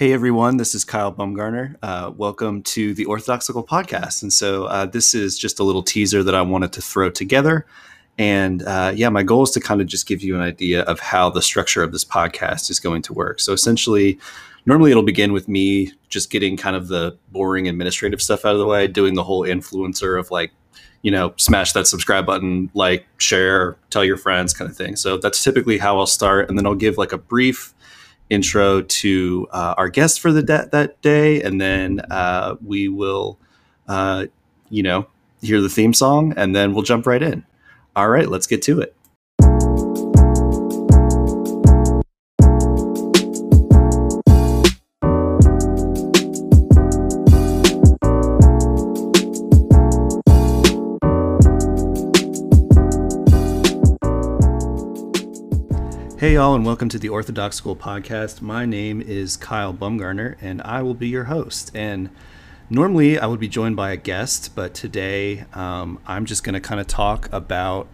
Hey 0.00 0.14
everyone, 0.14 0.56
this 0.56 0.74
is 0.74 0.82
Kyle 0.82 1.12
Bumgarner. 1.12 1.76
Uh, 1.82 2.10
welcome 2.16 2.62
to 2.62 2.94
the 2.94 3.04
Orthodoxical 3.04 3.62
podcast. 3.62 4.22
And 4.22 4.32
so 4.32 4.64
uh, 4.64 4.86
this 4.86 5.14
is 5.14 5.38
just 5.38 5.60
a 5.60 5.62
little 5.62 5.82
teaser 5.82 6.22
that 6.22 6.34
I 6.34 6.40
wanted 6.40 6.72
to 6.72 6.80
throw 6.80 7.10
together. 7.10 7.66
And 8.16 8.62
uh, 8.62 8.92
yeah, 8.94 9.10
my 9.10 9.22
goal 9.22 9.42
is 9.42 9.50
to 9.50 9.60
kind 9.60 9.82
of 9.82 9.86
just 9.86 10.08
give 10.08 10.22
you 10.22 10.34
an 10.34 10.40
idea 10.40 10.84
of 10.84 11.00
how 11.00 11.28
the 11.28 11.42
structure 11.42 11.82
of 11.82 11.92
this 11.92 12.02
podcast 12.02 12.70
is 12.70 12.80
going 12.80 13.02
to 13.02 13.12
work. 13.12 13.40
So 13.40 13.52
essentially, 13.52 14.18
normally 14.64 14.90
it'll 14.90 15.02
begin 15.02 15.34
with 15.34 15.48
me 15.48 15.92
just 16.08 16.30
getting 16.30 16.56
kind 16.56 16.76
of 16.76 16.88
the 16.88 17.18
boring 17.30 17.68
administrative 17.68 18.22
stuff 18.22 18.46
out 18.46 18.54
of 18.54 18.58
the 18.58 18.66
way, 18.66 18.86
doing 18.86 19.16
the 19.16 19.24
whole 19.24 19.42
influencer 19.42 20.18
of 20.18 20.30
like, 20.30 20.50
you 21.02 21.10
know, 21.10 21.34
smash 21.36 21.72
that 21.72 21.86
subscribe 21.86 22.24
button, 22.24 22.70
like, 22.72 23.06
share, 23.18 23.76
tell 23.90 24.06
your 24.06 24.16
friends 24.16 24.54
kind 24.54 24.70
of 24.70 24.74
thing. 24.74 24.96
So 24.96 25.18
that's 25.18 25.44
typically 25.44 25.76
how 25.76 25.98
I'll 25.98 26.06
start. 26.06 26.48
And 26.48 26.56
then 26.56 26.64
I'll 26.64 26.74
give 26.74 26.96
like 26.96 27.12
a 27.12 27.18
brief 27.18 27.74
intro 28.30 28.82
to 28.82 29.48
uh, 29.50 29.74
our 29.76 29.88
guest 29.88 30.20
for 30.20 30.32
the 30.32 30.42
de- 30.42 30.68
that 30.72 31.00
day, 31.02 31.42
and 31.42 31.60
then 31.60 32.00
uh, 32.10 32.56
we 32.64 32.88
will, 32.88 33.38
uh, 33.88 34.26
you 34.70 34.82
know, 34.82 35.06
hear 35.42 35.60
the 35.60 35.68
theme 35.68 35.92
song, 35.92 36.32
and 36.36 36.54
then 36.54 36.72
we'll 36.72 36.82
jump 36.82 37.06
right 37.06 37.22
in. 37.22 37.44
All 37.96 38.08
right, 38.08 38.28
let's 38.28 38.46
get 38.46 38.62
to 38.62 38.80
it. 38.80 38.94
Hey, 56.20 56.34
y'all, 56.34 56.54
and 56.54 56.66
welcome 56.66 56.90
to 56.90 56.98
the 56.98 57.08
Orthodoxical 57.08 57.74
Podcast. 57.74 58.42
My 58.42 58.66
name 58.66 59.00
is 59.00 59.38
Kyle 59.38 59.72
Bumgarner, 59.72 60.36
and 60.42 60.60
I 60.60 60.82
will 60.82 60.92
be 60.92 61.08
your 61.08 61.24
host. 61.24 61.70
And 61.74 62.10
normally 62.68 63.18
I 63.18 63.24
would 63.24 63.40
be 63.40 63.48
joined 63.48 63.76
by 63.76 63.92
a 63.92 63.96
guest, 63.96 64.54
but 64.54 64.74
today 64.74 65.46
um, 65.54 65.98
I'm 66.06 66.26
just 66.26 66.44
going 66.44 66.52
to 66.52 66.60
kind 66.60 66.78
of 66.78 66.86
talk 66.86 67.32
about 67.32 67.88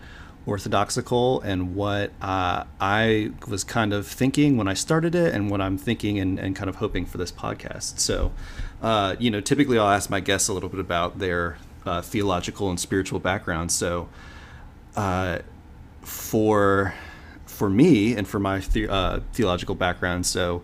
Orthodoxical 0.44 1.40
and 1.42 1.76
what 1.76 2.10
uh, 2.20 2.64
I 2.80 3.30
was 3.46 3.62
kind 3.62 3.92
of 3.92 4.08
thinking 4.08 4.56
when 4.56 4.66
I 4.66 4.74
started 4.74 5.14
it 5.14 5.32
and 5.32 5.48
what 5.48 5.60
I'm 5.60 5.78
thinking 5.78 6.18
and, 6.18 6.36
and 6.40 6.56
kind 6.56 6.68
of 6.68 6.74
hoping 6.74 7.06
for 7.06 7.18
this 7.18 7.30
podcast. 7.30 8.00
So, 8.00 8.32
uh, 8.82 9.14
you 9.20 9.30
know, 9.30 9.40
typically 9.40 9.78
I'll 9.78 9.90
ask 9.90 10.10
my 10.10 10.18
guests 10.18 10.48
a 10.48 10.52
little 10.52 10.68
bit 10.68 10.80
about 10.80 11.20
their 11.20 11.58
uh, 11.84 12.02
theological 12.02 12.70
and 12.70 12.80
spiritual 12.80 13.20
background. 13.20 13.70
So, 13.70 14.08
uh, 14.96 15.38
for 16.02 16.92
for 17.56 17.70
me 17.70 18.14
and 18.14 18.28
for 18.28 18.38
my 18.38 18.60
the, 18.60 18.88
uh, 18.88 19.20
theological 19.32 19.74
background. 19.74 20.26
So 20.26 20.62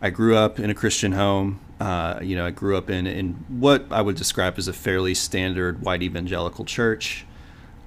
I 0.00 0.10
grew 0.10 0.36
up 0.36 0.60
in 0.60 0.70
a 0.70 0.74
Christian 0.74 1.12
home. 1.12 1.60
Uh, 1.80 2.20
you 2.22 2.36
know, 2.36 2.46
I 2.46 2.50
grew 2.50 2.76
up 2.76 2.90
in, 2.90 3.06
in 3.06 3.32
what 3.48 3.86
I 3.90 4.02
would 4.02 4.16
describe 4.16 4.58
as 4.58 4.68
a 4.68 4.72
fairly 4.72 5.14
standard 5.14 5.82
white 5.82 6.02
evangelical 6.02 6.64
church. 6.64 7.26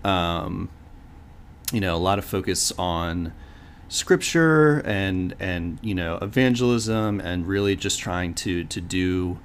Um, 0.04 0.70
you 1.72 1.80
know, 1.80 1.96
a 1.96 1.98
lot 1.98 2.18
of 2.18 2.26
focus 2.26 2.72
on 2.78 3.34
scripture 3.90 4.82
and 4.86 5.34
and 5.40 5.80
you 5.82 5.96
know 5.96 6.18
evangelism 6.22 7.22
and 7.22 7.48
really 7.48 7.74
just 7.74 8.00
trying 8.00 8.34
to 8.34 8.66
to 8.66 8.82
do 8.82 9.40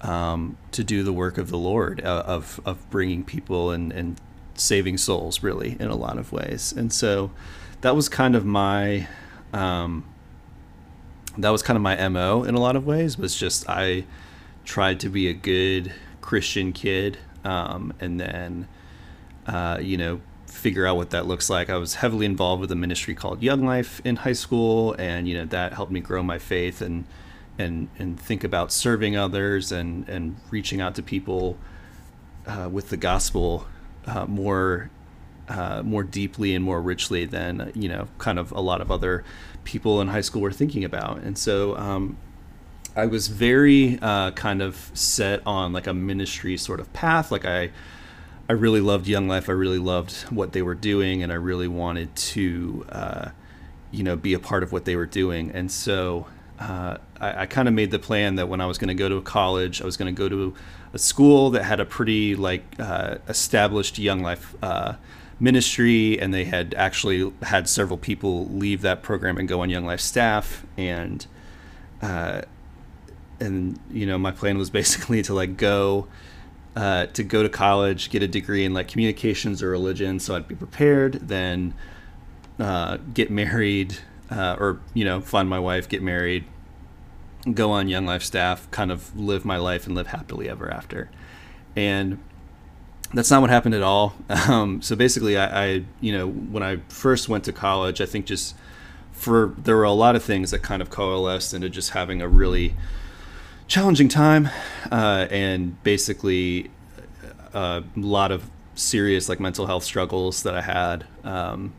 um, 0.00 0.56
to 0.72 0.82
do 0.82 1.04
the 1.04 1.12
work 1.12 1.38
of 1.38 1.50
the 1.50 1.58
Lord 1.58 2.04
uh, 2.04 2.22
of 2.26 2.60
of 2.64 2.88
bringing 2.90 3.24
people 3.24 3.70
and 3.70 3.92
and 3.92 4.20
saving 4.54 4.98
souls 4.98 5.42
really 5.42 5.76
in 5.78 5.88
a 5.88 5.96
lot 5.96 6.18
of 6.18 6.32
ways. 6.32 6.72
And 6.72 6.92
so 6.92 7.30
that 7.80 7.94
was 7.94 8.08
kind 8.08 8.34
of 8.34 8.44
my 8.44 9.06
um, 9.52 10.04
that 11.36 11.50
was 11.50 11.62
kind 11.62 11.76
of 11.76 11.82
my 11.82 12.08
mo 12.08 12.42
in 12.42 12.54
a 12.54 12.60
lot 12.60 12.76
of 12.76 12.86
ways 12.86 13.16
was 13.16 13.36
just 13.36 13.68
i 13.68 14.04
tried 14.64 15.00
to 15.00 15.08
be 15.08 15.28
a 15.28 15.32
good 15.32 15.92
christian 16.20 16.72
kid 16.72 17.18
um, 17.44 17.92
and 18.00 18.20
then 18.20 18.68
uh, 19.46 19.78
you 19.80 19.96
know 19.96 20.20
figure 20.58 20.86
out 20.86 20.96
what 20.96 21.10
that 21.10 21.26
looks 21.26 21.48
like. 21.48 21.70
I 21.70 21.76
was 21.76 21.94
heavily 21.94 22.26
involved 22.26 22.60
with 22.60 22.72
a 22.72 22.76
ministry 22.76 23.14
called 23.14 23.42
young 23.42 23.64
life 23.64 24.00
in 24.04 24.16
high 24.16 24.32
school 24.32 24.94
and 24.98 25.28
you 25.28 25.36
know 25.36 25.44
that 25.46 25.72
helped 25.74 25.92
me 25.92 26.00
grow 26.00 26.22
my 26.22 26.38
faith 26.38 26.80
and 26.80 27.04
and 27.58 27.88
and 27.98 28.18
think 28.18 28.44
about 28.44 28.72
serving 28.72 29.16
others 29.16 29.72
and 29.72 30.08
and 30.08 30.36
reaching 30.50 30.80
out 30.80 30.94
to 30.96 31.02
people 31.02 31.56
uh, 32.46 32.68
with 32.70 32.90
the 32.90 32.96
gospel 32.96 33.66
uh, 34.06 34.26
more 34.26 34.90
uh, 35.48 35.82
more 35.82 36.02
deeply 36.02 36.54
and 36.54 36.64
more 36.64 36.80
richly 36.80 37.24
than 37.24 37.72
you 37.74 37.88
know 37.88 38.08
kind 38.18 38.38
of 38.38 38.52
a 38.52 38.60
lot 38.60 38.80
of 38.80 38.90
other 38.90 39.24
people 39.64 40.00
in 40.00 40.08
high 40.08 40.20
school 40.20 40.42
were 40.42 40.52
thinking 40.52 40.84
about. 40.84 41.18
And 41.18 41.36
so 41.36 41.76
um, 41.76 42.16
i 42.96 43.06
was 43.06 43.28
very 43.28 43.98
uh, 44.02 44.30
kind 44.32 44.62
of 44.62 44.90
set 44.94 45.40
on 45.46 45.72
like 45.72 45.86
a 45.86 45.94
ministry 45.94 46.56
sort 46.56 46.80
of 46.80 46.92
path. 46.92 47.30
Like 47.30 47.44
i 47.44 47.70
i 48.48 48.52
really 48.52 48.80
loved 48.80 49.06
young 49.06 49.28
life. 49.28 49.48
I 49.48 49.52
really 49.52 49.78
loved 49.78 50.12
what 50.30 50.52
they 50.52 50.62
were 50.62 50.74
doing 50.74 51.22
and 51.22 51.32
i 51.32 51.36
really 51.36 51.68
wanted 51.68 52.14
to 52.16 52.86
uh, 52.90 53.30
you 53.90 54.02
know 54.02 54.16
be 54.16 54.34
a 54.34 54.38
part 54.38 54.62
of 54.62 54.72
what 54.72 54.84
they 54.84 54.96
were 54.96 55.06
doing. 55.06 55.50
And 55.50 55.70
so 55.70 56.26
uh, 56.58 56.96
I, 57.20 57.42
I 57.42 57.46
kind 57.46 57.68
of 57.68 57.74
made 57.74 57.90
the 57.90 57.98
plan 57.98 58.36
that 58.36 58.48
when 58.48 58.60
I 58.60 58.66
was 58.66 58.78
going 58.78 58.88
to 58.88 58.94
go 58.94 59.08
to 59.08 59.20
college, 59.22 59.80
I 59.80 59.84
was 59.84 59.96
going 59.96 60.12
to 60.14 60.18
go 60.18 60.28
to 60.28 60.54
a 60.92 60.98
school 60.98 61.50
that 61.50 61.64
had 61.64 61.80
a 61.80 61.84
pretty 61.84 62.34
like 62.34 62.64
uh, 62.78 63.16
established 63.28 63.98
young 63.98 64.22
life 64.22 64.54
uh, 64.62 64.94
ministry, 65.40 66.18
and 66.20 66.32
they 66.32 66.44
had 66.44 66.74
actually 66.74 67.32
had 67.42 67.68
several 67.68 67.98
people 67.98 68.46
leave 68.46 68.82
that 68.82 69.02
program 69.02 69.38
and 69.38 69.48
go 69.48 69.60
on 69.60 69.70
Young 69.70 69.84
Life 69.84 70.00
staff, 70.00 70.66
and 70.76 71.26
uh, 72.02 72.42
and 73.40 73.78
you 73.90 74.06
know 74.06 74.18
my 74.18 74.32
plan 74.32 74.58
was 74.58 74.70
basically 74.80 75.22
to 75.22 75.34
like 75.34 75.56
go. 75.56 76.06
Uh, 76.76 77.06
to 77.06 77.24
go 77.24 77.42
to 77.42 77.48
college, 77.48 78.08
get 78.08 78.22
a 78.22 78.28
degree 78.28 78.64
in 78.64 78.72
like 78.72 78.86
communications 78.86 79.64
or 79.64 79.70
religion, 79.70 80.20
so 80.20 80.36
I'd 80.36 80.46
be 80.46 80.54
prepared. 80.54 81.14
Then 81.14 81.74
uh, 82.60 82.98
get 83.12 83.32
married, 83.32 83.98
uh, 84.30 84.56
or 84.60 84.78
you 84.94 85.04
know, 85.04 85.20
find 85.20 85.48
my 85.48 85.58
wife, 85.58 85.88
get 85.88 86.02
married, 86.02 86.44
go 87.52 87.72
on 87.72 87.88
Young 87.88 88.06
Life 88.06 88.22
staff, 88.22 88.70
kind 88.70 88.92
of 88.92 89.16
live 89.18 89.44
my 89.44 89.56
life 89.56 89.86
and 89.86 89.96
live 89.96 90.08
happily 90.08 90.48
ever 90.48 90.70
after. 90.70 91.10
And 91.74 92.18
that's 93.14 93.30
not 93.30 93.40
what 93.40 93.50
happened 93.50 93.74
at 93.74 93.82
all. 93.82 94.14
Um, 94.48 94.80
so 94.80 94.96
basically, 94.96 95.36
I, 95.36 95.64
I, 95.64 95.84
you 96.00 96.12
know, 96.12 96.28
when 96.28 96.62
I 96.62 96.76
first 96.88 97.28
went 97.28 97.44
to 97.44 97.52
college, 97.52 98.00
I 98.00 98.06
think 98.06 98.24
just 98.24 98.54
for 99.12 99.54
there 99.58 99.76
were 99.76 99.84
a 99.84 99.92
lot 99.92 100.16
of 100.16 100.22
things 100.22 100.52
that 100.52 100.60
kind 100.60 100.80
of 100.80 100.90
coalesced 100.90 101.52
into 101.52 101.68
just 101.68 101.90
having 101.90 102.22
a 102.22 102.28
really 102.28 102.74
challenging 103.66 104.08
time, 104.08 104.48
uh, 104.90 105.26
and 105.30 105.82
basically 105.82 106.70
uh, 107.52 107.82
a 107.94 108.00
lot 108.00 108.30
of 108.30 108.48
serious 108.74 109.28
like 109.28 109.40
mental 109.40 109.66
health 109.66 109.84
struggles 109.84 110.42
that 110.44 110.54
I 110.54 110.62
had. 110.62 111.04
Um, 111.24 111.74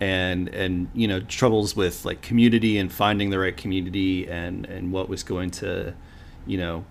and 0.00 0.48
and 0.48 0.88
you 0.94 1.06
know 1.06 1.20
troubles 1.20 1.76
with 1.76 2.06
like 2.06 2.22
community 2.22 2.78
and 2.78 2.90
finding 2.90 3.28
the 3.28 3.38
right 3.38 3.56
community 3.56 4.26
and 4.28 4.64
and 4.66 4.92
what 4.92 5.10
was 5.10 5.22
going 5.22 5.50
to 5.50 5.92
you 6.46 6.56
know 6.56 6.84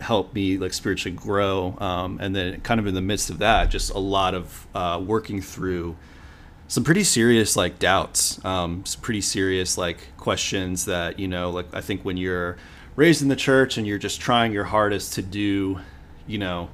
help 0.00 0.34
me 0.34 0.58
like 0.58 0.72
spiritually 0.72 1.16
grow. 1.16 1.76
Um, 1.78 2.18
and 2.20 2.34
then 2.34 2.60
kind 2.60 2.80
of 2.80 2.86
in 2.86 2.94
the 2.94 3.00
midst 3.00 3.30
of 3.30 3.38
that, 3.38 3.70
just 3.70 3.90
a 3.90 3.98
lot 3.98 4.34
of 4.34 4.66
uh, 4.74 5.02
working 5.04 5.40
through 5.40 5.96
some 6.68 6.84
pretty 6.84 7.04
serious 7.04 7.56
like 7.56 7.78
doubts, 7.78 8.44
um, 8.44 8.84
some 8.84 9.00
pretty 9.00 9.20
serious 9.20 9.78
like 9.78 10.16
questions 10.16 10.84
that 10.86 11.18
you 11.18 11.28
know, 11.28 11.50
like 11.50 11.66
I 11.74 11.80
think 11.80 12.02
when 12.04 12.16
you're 12.16 12.56
raised 12.96 13.22
in 13.22 13.28
the 13.28 13.36
church 13.36 13.76
and 13.76 13.86
you're 13.86 13.98
just 13.98 14.20
trying 14.20 14.52
your 14.52 14.64
hardest 14.64 15.14
to 15.14 15.22
do, 15.22 15.80
you 16.26 16.38
know, 16.38 16.68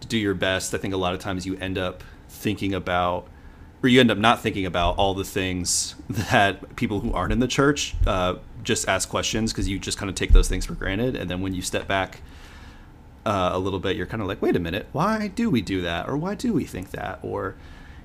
to 0.00 0.08
do 0.08 0.18
your 0.18 0.34
best. 0.34 0.74
I 0.74 0.78
think 0.78 0.94
a 0.94 0.96
lot 0.96 1.14
of 1.14 1.20
times 1.20 1.46
you 1.46 1.56
end 1.58 1.78
up 1.78 2.02
thinking 2.28 2.74
about 2.74 3.28
or 3.82 3.88
you 3.88 4.00
end 4.00 4.10
up 4.10 4.18
not 4.18 4.40
thinking 4.40 4.66
about 4.66 4.96
all 4.98 5.14
the 5.14 5.24
things 5.24 5.94
that 6.08 6.76
people 6.76 7.00
who 7.00 7.12
aren't 7.12 7.32
in 7.32 7.40
the 7.40 7.48
church 7.48 7.94
uh, 8.06 8.36
just 8.62 8.88
ask 8.88 9.08
questions 9.08 9.52
because 9.52 9.68
you 9.68 9.78
just 9.78 9.98
kind 9.98 10.10
of 10.10 10.14
take 10.16 10.32
those 10.32 10.48
things 10.48 10.66
for 10.66 10.74
granted 10.74 11.16
and 11.16 11.30
then 11.30 11.40
when 11.40 11.54
you 11.54 11.62
step 11.62 11.86
back 11.86 12.20
uh, 13.26 13.50
a 13.52 13.58
little 13.58 13.78
bit, 13.78 13.96
you're 13.96 14.06
kind 14.06 14.22
of 14.22 14.28
like, 14.28 14.40
wait 14.40 14.56
a 14.56 14.60
minute, 14.60 14.86
why 14.92 15.28
do 15.28 15.50
we 15.50 15.60
do 15.60 15.82
that, 15.82 16.08
or 16.08 16.16
why 16.16 16.34
do 16.34 16.52
we 16.52 16.64
think 16.64 16.90
that, 16.90 17.18
or 17.22 17.54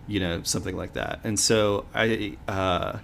you 0.07 0.19
know, 0.19 0.41
something 0.43 0.77
like 0.77 0.93
that. 0.93 1.19
And 1.23 1.39
so 1.39 1.85
I, 1.93 2.37
uh, 2.47 2.99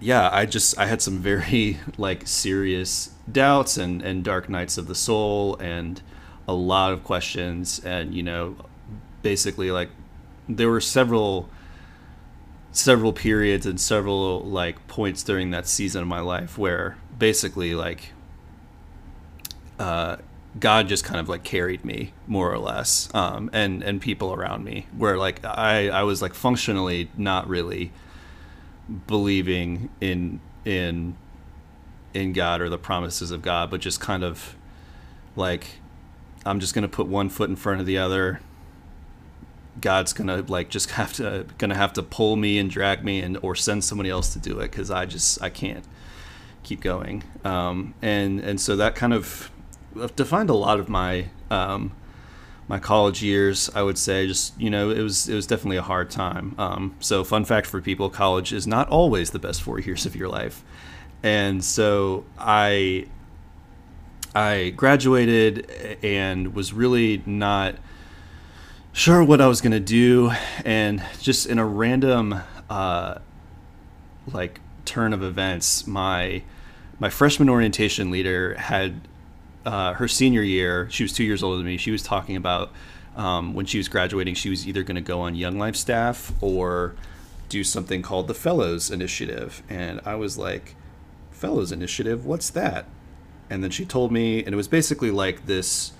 yeah, 0.00 0.30
I 0.32 0.46
just 0.46 0.78
I 0.78 0.86
had 0.86 1.02
some 1.02 1.18
very 1.18 1.78
like 1.98 2.26
serious 2.26 3.10
doubts 3.30 3.76
and 3.76 4.02
and 4.02 4.24
dark 4.24 4.48
nights 4.48 4.78
of 4.78 4.86
the 4.86 4.94
soul, 4.94 5.56
and 5.56 6.00
a 6.48 6.54
lot 6.54 6.92
of 6.92 7.04
questions, 7.04 7.80
and 7.84 8.14
you 8.14 8.22
know, 8.22 8.56
basically 9.22 9.70
like 9.70 9.90
there 10.48 10.68
were 10.68 10.80
several 10.80 11.48
several 12.72 13.12
periods 13.12 13.66
and 13.66 13.80
several 13.80 14.40
like 14.40 14.86
points 14.86 15.22
during 15.22 15.50
that 15.50 15.66
season 15.66 16.02
of 16.02 16.08
my 16.08 16.20
life 16.20 16.56
where 16.56 16.96
basically 17.18 17.74
like 17.74 18.12
uh, 19.78 20.16
God 20.58 20.88
just 20.88 21.04
kind 21.04 21.20
of 21.20 21.28
like 21.28 21.44
carried 21.44 21.84
me 21.84 22.12
more 22.26 22.52
or 22.52 22.58
less, 22.58 23.08
um, 23.14 23.50
and 23.52 23.82
and 23.82 24.00
people 24.00 24.34
around 24.34 24.64
me 24.64 24.86
where 24.96 25.16
like 25.16 25.44
I 25.44 25.88
I 25.88 26.02
was 26.02 26.20
like 26.20 26.34
functionally 26.34 27.08
not 27.16 27.48
really 27.48 27.92
believing 29.06 29.90
in 30.00 30.40
in 30.64 31.16
in 32.12 32.32
God 32.32 32.60
or 32.60 32.68
the 32.68 32.78
promises 32.78 33.30
of 33.30 33.42
God, 33.42 33.70
but 33.70 33.80
just 33.80 34.00
kind 34.00 34.24
of 34.24 34.56
like 35.36 35.78
I'm 36.44 36.58
just 36.58 36.74
gonna 36.74 36.88
put 36.88 37.06
one 37.06 37.28
foot 37.28 37.48
in 37.48 37.56
front 37.56 37.80
of 37.80 37.86
the 37.86 37.98
other. 37.98 38.40
God's 39.80 40.12
gonna 40.12 40.44
like 40.48 40.68
just 40.68 40.90
have 40.92 41.12
to 41.14 41.46
gonna 41.58 41.76
have 41.76 41.92
to 41.92 42.02
pull 42.02 42.34
me 42.34 42.58
and 42.58 42.68
drag 42.68 43.04
me 43.04 43.20
and 43.20 43.38
or 43.42 43.54
send 43.54 43.84
somebody 43.84 44.10
else 44.10 44.32
to 44.32 44.40
do 44.40 44.58
it 44.58 44.70
because 44.70 44.90
I 44.90 45.06
just 45.06 45.40
I 45.40 45.48
can't 45.48 45.84
keep 46.64 46.80
going. 46.80 47.22
Um, 47.44 47.94
and 48.02 48.40
and 48.40 48.60
so 48.60 48.74
that 48.76 48.96
kind 48.96 49.12
of 49.12 49.50
defined 50.16 50.50
a 50.50 50.54
lot 50.54 50.80
of 50.80 50.88
my 50.88 51.26
um, 51.50 51.92
my 52.68 52.78
college 52.78 53.22
years. 53.22 53.70
I 53.74 53.82
would 53.82 53.98
say 53.98 54.26
just 54.26 54.58
you 54.60 54.70
know 54.70 54.90
it 54.90 55.02
was 55.02 55.28
it 55.28 55.34
was 55.34 55.46
definitely 55.46 55.76
a 55.76 55.82
hard 55.82 56.10
time. 56.10 56.54
Um, 56.58 56.96
so 57.00 57.24
fun 57.24 57.44
fact 57.44 57.66
for 57.66 57.80
people, 57.80 58.10
college 58.10 58.52
is 58.52 58.66
not 58.66 58.88
always 58.88 59.30
the 59.30 59.38
best 59.38 59.62
four 59.62 59.78
years 59.78 60.06
of 60.06 60.14
your 60.14 60.28
life. 60.28 60.64
And 61.22 61.62
so 61.62 62.24
I 62.38 63.06
I 64.34 64.72
graduated 64.76 65.98
and 66.02 66.54
was 66.54 66.72
really 66.72 67.22
not 67.26 67.74
sure 68.92 69.24
what 69.24 69.40
I 69.40 69.46
was 69.46 69.60
going 69.60 69.72
to 69.72 69.80
do. 69.80 70.32
And 70.64 71.02
just 71.20 71.46
in 71.46 71.58
a 71.58 71.66
random, 71.66 72.40
uh, 72.68 73.18
like, 74.32 74.60
turn 74.84 75.12
of 75.12 75.22
events, 75.22 75.86
my 75.86 76.42
my 76.98 77.08
freshman 77.08 77.48
orientation 77.48 78.10
leader 78.10 78.54
had 78.54 79.08
uh, 79.64 79.94
her 79.94 80.08
senior 80.08 80.42
year. 80.42 80.88
She 80.90 81.02
was 81.02 81.12
two 81.12 81.24
years 81.24 81.42
older 81.42 81.58
than 81.58 81.66
me. 81.66 81.76
She 81.76 81.90
was 81.90 82.02
talking 82.02 82.36
about 82.36 82.72
um, 83.16 83.54
when 83.54 83.66
she 83.66 83.78
was 83.78 83.88
graduating, 83.88 84.34
she 84.34 84.50
was 84.50 84.66
either 84.66 84.82
going 84.82 84.96
to 84.96 85.00
go 85.00 85.20
on 85.20 85.34
Young 85.34 85.58
Life 85.58 85.76
staff 85.76 86.32
or 86.40 86.94
do 87.48 87.64
something 87.64 88.02
called 88.02 88.28
the 88.28 88.34
Fellows 88.34 88.90
Initiative. 88.90 89.62
And 89.68 90.00
I 90.04 90.14
was 90.14 90.38
like, 90.38 90.76
Fellows 91.30 91.72
Initiative? 91.72 92.24
What's 92.24 92.50
that? 92.50 92.86
and 93.50 93.64
then 93.64 93.70
she 93.70 93.84
told 93.84 94.12
me, 94.12 94.42
and 94.44 94.54
it 94.54 94.56
was 94.56 94.68
basically 94.68 95.10
like 95.10 95.46
this 95.46 95.92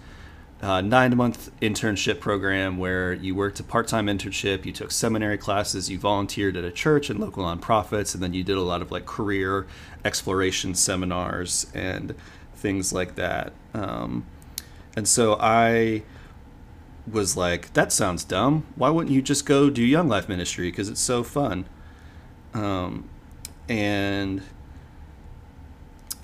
uh, 0.63 0.81
nine 0.81 1.17
month 1.17 1.51
internship 1.61 2.21
program 2.21 2.79
where 2.79 3.13
you 3.13 3.35
worked 3.35 3.59
a 3.59 3.65
part 3.65 3.89
time 3.89 4.06
internship, 4.06 4.65
you 4.65 4.73
took 4.73 4.93
seminary 4.93 5.37
classes, 5.37 5.91
you 5.91 5.99
volunteered 5.99 6.56
at 6.56 6.65
a 6.65 6.71
church 6.71 7.11
and 7.11 7.19
local 7.19 7.45
nonprofits, 7.45 8.15
and 8.15 8.23
then 8.23 8.33
you 8.33 8.45
did 8.45 8.56
a 8.56 8.63
lot 8.63 8.81
of 8.81 8.93
like 8.93 9.05
career 9.05 9.67
exploration 10.05 10.75
seminars 10.75 11.67
and 11.75 12.15
things 12.61 12.93
like 12.93 13.17
that. 13.17 13.53
Um, 13.75 14.27
and 14.97 15.09
so 15.09 15.37
I 15.41 16.03
was 17.11 17.37
like, 17.37 17.73
that 17.73 17.93
sounds 17.93 18.25
dumb. 18.25 18.67
Why 18.77 18.91
wouldn't 18.91 19.15
you 19.15 19.23
just 19.23 19.47
go 19.47 19.71
do 19.71 19.83
Young 19.83 20.09
Life 20.09 20.29
Ministry? 20.29 20.71
Because 20.71 20.89
it's 20.89 21.01
so 21.01 21.23
fun. 21.23 21.67
Um, 22.55 23.09
and 23.69 24.43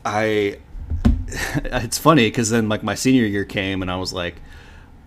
I 0.05 0.59
it's 1.29 1.99
funny 1.99 2.27
because 2.29 2.51
then 2.51 2.69
like 2.69 2.83
my 2.83 2.95
senior 2.95 3.25
year 3.25 3.45
came 3.45 3.83
and 3.83 3.91
I 3.91 3.97
was 3.97 4.13
like, 4.13 4.37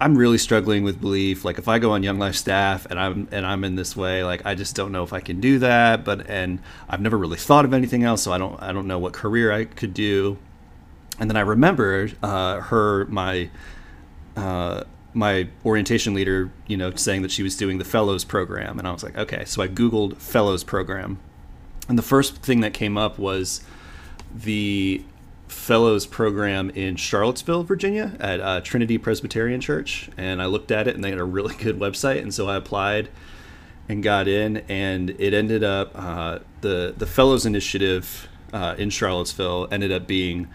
I'm 0.02 0.18
really 0.18 0.38
struggling 0.38 0.84
with 0.84 1.02
belief. 1.02 1.44
Like 1.44 1.58
if 1.58 1.68
I 1.68 1.80
go 1.80 1.92
on 1.92 2.04
Young 2.04 2.20
Life 2.20 2.36
staff 2.36 2.86
and 2.90 3.00
I'm 3.00 3.28
and 3.32 3.46
I'm 3.46 3.64
in 3.64 3.76
this 3.76 3.96
way, 3.96 4.24
like 4.24 4.46
I 4.46 4.56
just 4.56 4.76
don't 4.76 4.92
know 4.92 5.04
if 5.04 5.14
I 5.14 5.20
can 5.20 5.40
do 5.42 5.60
that. 5.60 6.06
But 6.06 6.30
and 6.30 6.60
I've 6.90 7.02
never 7.02 7.18
really 7.18 7.38
thought 7.38 7.66
of 7.66 7.74
anything 7.74 8.04
else, 8.04 8.22
so 8.24 8.32
I 8.32 8.38
don't 8.38 8.62
I 8.62 8.72
don't 8.72 8.88
know 8.88 9.00
what 9.00 9.14
career 9.14 9.52
I 9.52 9.66
could 9.66 9.94
do. 9.94 10.38
And 11.20 11.30
then 11.30 11.38
I 11.38 11.42
remember 11.42 12.10
uh, 12.24 12.62
her 12.62 13.06
my 13.06 13.50
uh, 14.36 14.84
my 15.14 15.48
orientation 15.66 16.14
leader, 16.14 16.52
you 16.68 16.78
know, 16.78 16.94
saying 16.96 17.24
that 17.24 17.32
she 17.32 17.44
was 17.44 17.58
doing 17.58 17.78
the 17.78 17.86
fellows 17.86 18.24
program, 18.24 18.80
and 18.80 18.88
I 18.88 18.92
was 18.92 19.04
like, 19.04 19.18
okay. 19.18 19.46
So 19.46 19.62
I 19.62 19.68
googled 19.68 20.18
fellows 20.18 20.64
program, 20.64 21.20
and 21.88 21.98
the 21.98 22.04
first 22.04 22.38
thing 22.38 22.62
that 22.62 22.74
came 22.74 22.98
up 22.98 23.20
was 23.20 23.62
the 24.34 25.04
fellows 25.48 26.06
program 26.06 26.70
in 26.70 26.96
Charlottesville, 26.96 27.64
Virginia, 27.64 28.16
at 28.20 28.40
uh, 28.40 28.62
Trinity 28.62 28.98
Presbyterian 28.98 29.60
Church, 29.60 30.10
and 30.16 30.42
I 30.42 30.46
looked 30.46 30.72
at 30.72 30.88
it, 30.88 30.96
and 30.96 31.04
they 31.04 31.10
had 31.10 31.20
a 31.20 31.24
really 31.24 31.56
good 31.60 31.80
website, 31.80 32.22
and 32.22 32.34
so 32.34 32.48
I 32.48 32.56
applied 32.56 33.10
and 33.90 34.04
got 34.04 34.28
in, 34.28 34.58
and 34.70 35.10
it 35.20 35.34
ended 35.34 35.64
up 35.64 35.92
uh, 35.96 36.40
the 36.62 36.94
the 36.96 37.08
fellows 37.08 37.46
initiative 37.46 38.30
uh, 38.54 38.76
in 38.78 38.90
Charlottesville 38.90 39.68
ended 39.72 39.92
up 39.92 40.08
being 40.08 40.48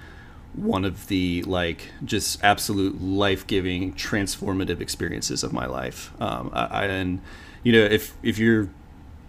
one 0.54 0.84
of 0.84 1.08
the 1.08 1.42
like 1.42 1.90
just 2.04 2.42
absolute 2.42 3.00
life 3.02 3.46
giving, 3.46 3.92
transformative 3.94 4.80
experiences 4.80 5.42
of 5.42 5.52
my 5.52 5.66
life. 5.66 6.12
Um, 6.20 6.50
I, 6.52 6.64
I, 6.64 6.84
and 6.86 7.20
you 7.62 7.72
know, 7.72 7.84
if 7.84 8.14
if 8.22 8.38
you're 8.38 8.70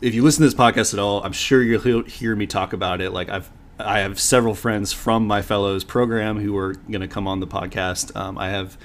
if 0.02 0.14
you 0.14 0.24
listen 0.24 0.42
to 0.42 0.48
this 0.48 0.54
podcast 0.54 0.94
at 0.94 1.00
all, 1.00 1.24
I'm 1.24 1.32
sure 1.32 1.64
you'll 1.64 2.04
hear 2.04 2.36
me 2.36 2.46
talk 2.48 2.74
about 2.74 3.02
it. 3.02 3.12
Like 3.12 3.30
I've 3.30 3.50
I 3.80 4.00
have 4.00 4.20
several 4.20 4.56
friends 4.56 4.94
from 4.94 5.28
my 5.28 5.42
fellows 5.42 5.84
program 5.84 6.40
who 6.40 6.56
are 6.58 6.74
going 6.74 7.02
to 7.02 7.08
come 7.08 7.28
on 7.28 7.42
the 7.42 7.48
podcast. 7.48 8.16
Um, 8.16 8.38
I 8.38 8.50
have 8.50 8.78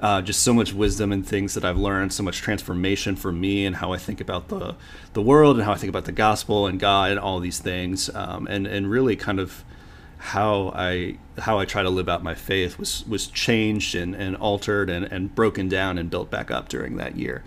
uh, 0.00 0.22
just 0.22 0.42
so 0.42 0.54
much 0.54 0.72
wisdom 0.72 1.12
and 1.12 1.26
things 1.26 1.54
that 1.54 1.64
I've 1.64 1.78
learned, 1.78 2.12
so 2.12 2.22
much 2.22 2.38
transformation 2.38 3.14
for 3.14 3.30
me 3.30 3.66
and 3.66 3.76
how 3.76 3.92
I 3.92 3.98
think 3.98 4.20
about 4.20 4.48
the 4.48 4.74
the 5.12 5.22
world 5.22 5.56
and 5.56 5.64
how 5.64 5.72
I 5.72 5.76
think 5.76 5.90
about 5.90 6.06
the 6.06 6.12
gospel 6.12 6.66
and 6.66 6.80
God 6.80 7.10
and 7.10 7.20
all 7.20 7.40
these 7.40 7.58
things, 7.58 8.10
um, 8.14 8.46
and 8.48 8.66
and 8.66 8.90
really 8.90 9.16
kind 9.16 9.38
of 9.38 9.64
how 10.22 10.72
I 10.74 11.16
how 11.36 11.58
I 11.58 11.64
try 11.64 11.82
to 11.82 11.90
live 11.90 12.08
out 12.08 12.22
my 12.22 12.34
faith 12.34 12.78
was 12.78 13.04
was 13.08 13.26
changed 13.26 13.96
and, 13.96 14.14
and 14.14 14.36
altered 14.36 14.88
and, 14.88 15.04
and 15.04 15.34
broken 15.34 15.68
down 15.68 15.98
and 15.98 16.08
built 16.08 16.30
back 16.30 16.48
up 16.48 16.68
during 16.68 16.96
that 16.96 17.16
year, 17.16 17.42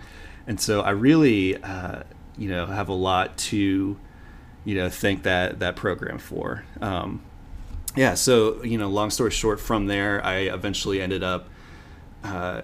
and 0.46 0.60
so 0.60 0.82
I 0.82 0.90
really 0.90 1.56
uh, 1.62 2.02
you 2.36 2.50
know 2.50 2.66
have 2.66 2.90
a 2.90 2.94
lot 2.94 3.38
to 3.38 3.96
you 4.64 4.74
know 4.74 4.90
thank 4.90 5.22
that 5.22 5.58
that 5.60 5.74
program 5.74 6.18
for. 6.18 6.64
Um, 6.82 7.22
yeah, 7.96 8.12
so 8.12 8.62
you 8.62 8.76
know, 8.76 8.88
long 8.88 9.08
story 9.08 9.30
short, 9.30 9.58
from 9.58 9.86
there 9.86 10.22
I 10.22 10.40
eventually 10.40 11.00
ended 11.00 11.22
up 11.22 11.48
uh, 12.22 12.60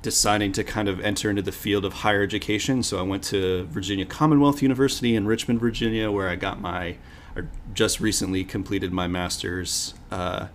deciding 0.00 0.52
to 0.52 0.64
kind 0.64 0.88
of 0.88 1.00
enter 1.00 1.28
into 1.28 1.42
the 1.42 1.52
field 1.52 1.84
of 1.84 1.92
higher 1.92 2.22
education. 2.22 2.82
So 2.82 2.98
I 2.98 3.02
went 3.02 3.22
to 3.24 3.64
Virginia 3.66 4.06
Commonwealth 4.06 4.62
University 4.62 5.14
in 5.14 5.26
Richmond, 5.26 5.60
Virginia, 5.60 6.10
where 6.10 6.30
I 6.30 6.36
got 6.36 6.62
my 6.62 6.96
I 7.36 7.42
just 7.72 8.00
recently 8.00 8.44
completed 8.44 8.92
my 8.92 9.06
master's 9.08 9.94
uh, 10.10 10.48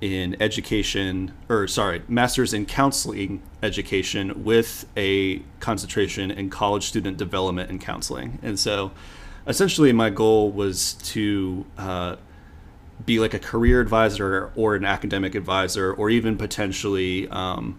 in 0.00 0.40
education, 0.40 1.32
or 1.48 1.66
sorry, 1.66 2.02
master's 2.08 2.54
in 2.54 2.66
counseling 2.66 3.42
education 3.62 4.44
with 4.44 4.86
a 4.96 5.42
concentration 5.60 6.30
in 6.30 6.50
college 6.50 6.84
student 6.84 7.16
development 7.16 7.70
and 7.70 7.80
counseling. 7.80 8.38
And 8.42 8.58
so 8.58 8.92
essentially 9.46 9.92
my 9.92 10.10
goal 10.10 10.50
was 10.50 10.94
to 10.94 11.66
uh, 11.78 12.16
be 13.04 13.18
like 13.18 13.34
a 13.34 13.38
career 13.38 13.80
advisor 13.80 14.52
or 14.54 14.74
an 14.74 14.84
academic 14.84 15.34
advisor 15.34 15.92
or 15.92 16.10
even 16.10 16.36
potentially 16.36 17.28
um, 17.28 17.78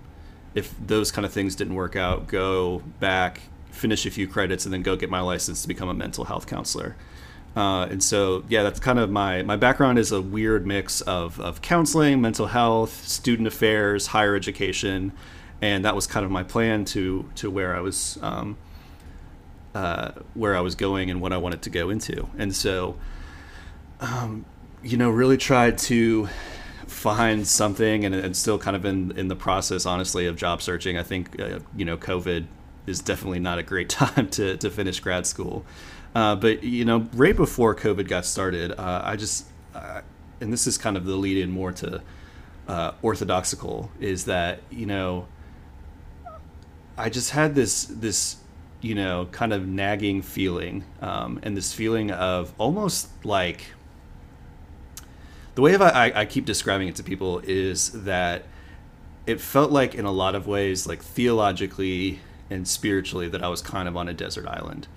if 0.55 0.73
those 0.85 1.11
kind 1.11 1.25
of 1.25 1.31
things 1.31 1.55
didn't 1.55 1.75
work 1.75 1.95
out 1.95 2.27
go 2.27 2.81
back 2.99 3.41
finish 3.69 4.05
a 4.05 4.11
few 4.11 4.27
credits 4.27 4.65
and 4.65 4.73
then 4.73 4.81
go 4.81 4.95
get 4.95 5.09
my 5.09 5.21
license 5.21 5.61
to 5.61 5.67
become 5.67 5.87
a 5.89 5.93
mental 5.93 6.25
health 6.25 6.47
counselor 6.47 6.95
uh, 7.55 7.87
and 7.89 8.03
so 8.03 8.43
yeah 8.49 8.63
that's 8.63 8.79
kind 8.79 8.99
of 8.99 9.09
my 9.09 9.41
my 9.43 9.55
background 9.55 9.99
is 9.99 10.11
a 10.11 10.21
weird 10.21 10.65
mix 10.65 11.01
of, 11.01 11.39
of 11.39 11.61
counseling 11.61 12.21
mental 12.21 12.47
health 12.47 13.07
student 13.07 13.47
affairs 13.47 14.07
higher 14.07 14.35
education 14.35 15.11
and 15.61 15.85
that 15.85 15.95
was 15.95 16.07
kind 16.07 16.25
of 16.25 16.31
my 16.31 16.43
plan 16.43 16.85
to 16.85 17.29
to 17.35 17.49
where 17.49 17.75
i 17.75 17.79
was 17.79 18.17
um, 18.21 18.57
uh, 19.73 20.11
where 20.33 20.55
I 20.55 20.61
was 20.61 20.75
going 20.75 21.09
and 21.09 21.21
what 21.21 21.33
I 21.33 21.37
wanted 21.37 21.61
to 21.63 21.69
go 21.69 21.89
into. 21.89 22.27
And 22.37 22.55
so, 22.55 22.97
um, 23.99 24.45
you 24.83 24.97
know, 24.97 25.09
really 25.09 25.37
tried 25.37 25.77
to 25.79 26.27
find 26.87 27.47
something 27.47 28.03
and, 28.03 28.13
and, 28.13 28.35
still 28.35 28.57
kind 28.57 28.75
of 28.75 28.83
in, 28.83 29.17
in 29.17 29.29
the 29.29 29.35
process, 29.35 29.85
honestly, 29.85 30.25
of 30.25 30.35
job 30.35 30.61
searching. 30.61 30.97
I 30.97 31.03
think, 31.03 31.39
uh, 31.39 31.59
you 31.75 31.85
know, 31.85 31.95
COVID 31.95 32.47
is 32.85 32.99
definitely 32.99 33.39
not 33.39 33.59
a 33.59 33.63
great 33.63 33.87
time 33.89 34.29
to, 34.31 34.57
to 34.57 34.69
finish 34.69 34.99
grad 34.99 35.25
school. 35.25 35.65
Uh, 36.13 36.35
but, 36.35 36.63
you 36.63 36.85
know, 36.85 37.07
right 37.13 37.35
before 37.35 37.75
COVID 37.75 38.07
got 38.07 38.25
started, 38.25 38.71
uh, 38.71 39.01
I 39.03 39.15
just, 39.15 39.45
uh, 39.73 40.01
and 40.39 40.51
this 40.51 40.67
is 40.67 40.77
kind 40.77 40.97
of 40.97 41.05
the 41.05 41.15
lead 41.15 41.37
in 41.37 41.51
more 41.51 41.71
to 41.71 42.01
uh, 42.67 42.91
orthodoxical, 43.01 43.89
is 43.99 44.25
that, 44.25 44.59
you 44.69 44.85
know, 44.85 45.27
I 46.97 47.09
just 47.09 47.31
had 47.31 47.55
this, 47.55 47.85
this 47.85 48.37
you 48.81 48.95
know, 48.95 49.27
kind 49.31 49.53
of 49.53 49.67
nagging 49.67 50.21
feeling, 50.23 50.83
um, 51.01 51.39
and 51.43 51.55
this 51.55 51.71
feeling 51.71 52.11
of 52.11 52.51
almost 52.57 53.09
like 53.23 53.67
the 55.53 55.61
way 55.61 55.75
I, 55.75 56.21
I 56.21 56.25
keep 56.25 56.45
describing 56.45 56.87
it 56.87 56.95
to 56.95 57.03
people 57.03 57.39
is 57.43 57.91
that 57.91 58.45
it 59.27 59.39
felt 59.39 59.71
like, 59.71 59.93
in 59.93 60.05
a 60.05 60.11
lot 60.11 60.33
of 60.33 60.47
ways, 60.47 60.87
like 60.87 61.03
theologically 61.03 62.19
and 62.49 62.67
spiritually, 62.67 63.29
that 63.29 63.43
I 63.43 63.49
was 63.49 63.61
kind 63.61 63.87
of 63.87 63.95
on 63.95 64.07
a 64.07 64.13
desert 64.13 64.47
island. 64.47 64.87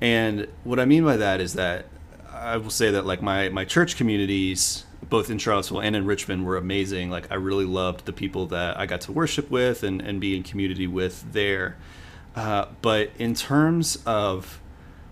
And 0.00 0.48
what 0.64 0.78
I 0.78 0.84
mean 0.84 1.04
by 1.04 1.16
that 1.16 1.40
is 1.40 1.54
that 1.54 1.86
I 2.32 2.56
will 2.56 2.70
say 2.70 2.90
that 2.90 3.04
like 3.04 3.20
my 3.20 3.48
my 3.48 3.64
church 3.64 3.96
communities, 3.96 4.84
both 5.08 5.30
in 5.30 5.38
Charlottesville 5.38 5.80
and 5.80 5.96
in 5.96 6.06
Richmond, 6.06 6.46
were 6.46 6.56
amazing. 6.56 7.10
Like 7.10 7.30
I 7.30 7.34
really 7.34 7.64
loved 7.64 8.04
the 8.04 8.12
people 8.12 8.46
that 8.46 8.78
I 8.78 8.86
got 8.86 9.00
to 9.02 9.12
worship 9.12 9.50
with 9.50 9.82
and, 9.82 10.00
and 10.00 10.20
be 10.20 10.36
in 10.36 10.42
community 10.42 10.86
with 10.86 11.32
there. 11.32 11.76
Uh, 12.36 12.66
but 12.82 13.10
in 13.18 13.34
terms 13.34 13.98
of 14.06 14.60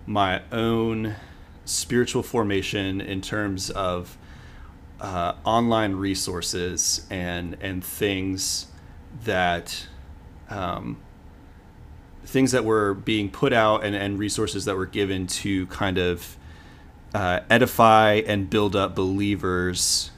my 0.07 0.43
own 0.53 1.17
spiritual 1.65 2.23
formation, 2.23 3.01
in 3.01 3.21
terms 3.21 3.71
of 3.71 4.17
uh, 5.01 5.35
online 5.45 5.95
resources 5.97 7.07
and 7.11 7.57
and 7.61 7.85
things 7.85 8.69
that 9.25 9.89
um, 10.49 10.99
things 12.27 12.53
that 12.53 12.65
were 12.65 12.93
being 12.93 13.31
put 13.31 13.53
out 13.53 13.85
and, 13.85 13.95
and 13.95 14.19
resources 14.19 14.65
that 14.65 14.77
were 14.77 14.87
given 14.87 15.27
to 15.27 15.67
kind 15.69 15.97
of 15.97 16.37
uh, 17.15 17.41
edify 17.49 18.15
and 18.27 18.51
build 18.51 18.77
up 18.77 18.95
believers 18.95 20.11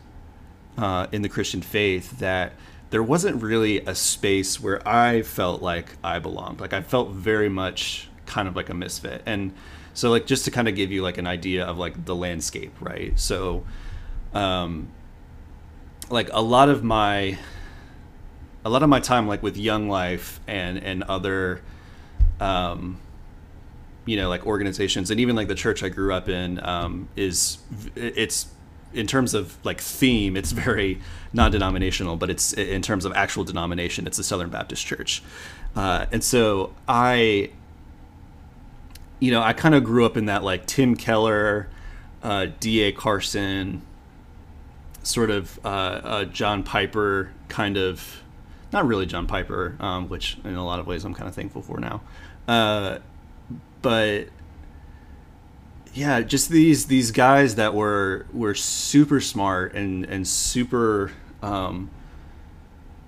uh, 0.78 1.06
in 1.12 1.22
the 1.22 1.28
Christian 1.28 1.60
faith 1.60 2.18
that 2.18 2.52
there 2.90 3.02
wasn't 3.02 3.42
really 3.42 3.80
a 3.80 3.94
space 3.94 4.58
where 4.58 4.86
I 4.88 5.22
felt 5.22 5.60
like 5.60 5.96
I 6.02 6.18
belonged. 6.18 6.60
Like 6.60 6.72
I 6.72 6.80
felt 6.80 7.10
very 7.10 7.48
much 7.48 8.08
kind 8.24 8.48
of 8.48 8.56
like 8.56 8.70
a 8.70 8.74
misfit. 8.74 9.22
And 9.26 9.52
so 9.92 10.10
like 10.10 10.26
just 10.26 10.44
to 10.46 10.50
kind 10.50 10.68
of 10.68 10.74
give 10.74 10.90
you 10.90 11.02
like 11.02 11.18
an 11.18 11.26
idea 11.26 11.66
of 11.66 11.76
like 11.76 12.06
the 12.06 12.16
landscape, 12.16 12.74
right? 12.80 13.18
So 13.18 13.64
um 14.32 14.88
like 16.10 16.30
a 16.32 16.40
lot 16.40 16.68
of 16.68 16.82
my 16.82 17.38
a 18.64 18.70
lot 18.70 18.82
of 18.82 18.88
my 18.88 19.00
time 19.00 19.28
like 19.28 19.42
with 19.42 19.56
Young 19.56 19.88
Life 19.88 20.40
and 20.46 20.78
and 20.78 21.02
other 21.02 21.60
um 22.40 22.99
you 24.07 24.16
know 24.16 24.28
like 24.28 24.47
organizations 24.47 25.11
and 25.11 25.21
even 25.21 25.37
like 25.37 25.49
the 25.49 25.54
church 25.54 25.83
I 25.83 25.88
grew 25.88 26.12
up 26.12 26.28
in 26.28 26.64
um 26.64 27.09
is 27.16 27.59
it's 27.95 28.49
in 28.92 29.07
terms 29.07 29.35
of 29.35 29.57
like 29.64 29.80
theme, 29.80 30.37
it's 30.37 30.52
very 30.52 31.00
non-denominational, 31.33 32.16
but 32.16 32.30
it's 32.30 32.52
in 32.52 32.83
terms 32.83 33.04
of 33.04 33.12
actual 33.12 33.45
denomination, 33.45 34.07
it's 34.07 34.16
the 34.16 34.25
Southern 34.25 34.50
Baptist 34.50 34.87
Church, 34.87 35.23
uh, 35.76 36.07
and 36.11 36.25
so 36.25 36.75
I, 36.87 37.50
you 39.21 39.30
know, 39.30 39.42
I 39.42 39.52
kind 39.52 39.75
of 39.75 39.85
grew 39.85 40.04
up 40.07 40.16
in 40.16 40.26
that 40.26 40.42
like 40.42 40.66
Tim 40.66 40.97
Keller, 40.97 41.68
uh, 42.23 42.47
D.A. 42.61 42.92
Carson, 42.92 43.83
sort 45.02 45.30
of 45.30 45.59
uh, 45.64 46.25
John 46.26 46.62
Piper 46.62 47.30
kind 47.49 47.76
of, 47.76 48.23
not 48.73 48.87
really 48.87 49.07
John 49.07 49.26
Piper, 49.26 49.76
um, 49.80 50.09
which 50.09 50.38
in 50.45 50.54
a 50.54 50.64
lot 50.64 50.80
of 50.80 50.87
ways 50.87 51.04
I'm 51.04 51.14
kind 51.14 51.28
of 51.28 51.35
thankful 51.35 51.62
for 51.62 51.78
now, 51.78 52.00
uh, 52.48 52.98
but 53.82 54.28
yeah, 55.92 56.22
just 56.22 56.48
these 56.48 56.86
these 56.86 57.10
guys 57.10 57.56
that 57.56 57.74
were 57.74 58.26
were 58.32 58.54
super 58.54 59.20
smart 59.20 59.74
and 59.74 60.04
and 60.06 60.26
super 60.26 61.12
um, 61.42 61.90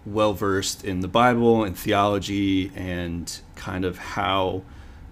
well 0.05 0.35
versed 0.35 0.85
in 0.85 1.01
the 1.01 1.09
Bible 1.09 1.65
and 1.65 1.77
theology 1.77 2.71
and 2.75 3.41
kind 3.55 3.85
of 3.85 3.99
how 3.99 4.63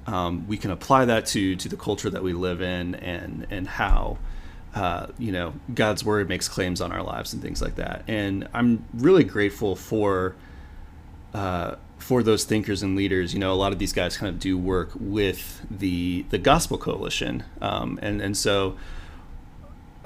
um, 0.06 0.46
we 0.46 0.56
can 0.56 0.70
apply 0.70 1.06
that 1.06 1.26
to 1.26 1.56
to 1.56 1.68
the 1.68 1.76
culture 1.76 2.10
that 2.10 2.22
we 2.22 2.32
live 2.32 2.60
in 2.60 2.94
and 2.96 3.46
and 3.50 3.66
how 3.66 4.18
uh, 4.74 5.06
you 5.18 5.32
know 5.32 5.54
God's 5.74 6.04
word 6.04 6.28
makes 6.28 6.48
claims 6.48 6.80
on 6.82 6.92
our 6.92 7.02
lives 7.02 7.32
and 7.32 7.40
things 7.40 7.62
like 7.62 7.76
that. 7.76 8.04
And 8.06 8.46
I'm 8.52 8.84
really 8.92 9.24
grateful 9.24 9.74
for. 9.74 10.36
Uh, 11.32 11.76
for 12.08 12.22
those 12.22 12.44
thinkers 12.44 12.82
and 12.82 12.96
leaders, 12.96 13.34
you 13.34 13.38
know, 13.38 13.52
a 13.52 13.54
lot 13.54 13.70
of 13.70 13.78
these 13.78 13.92
guys 13.92 14.16
kind 14.16 14.30
of 14.30 14.40
do 14.40 14.56
work 14.56 14.88
with 14.98 15.60
the 15.70 16.24
the 16.30 16.38
Gospel 16.38 16.78
Coalition, 16.78 17.44
um, 17.60 17.98
and 18.00 18.22
and 18.22 18.34
so 18.34 18.78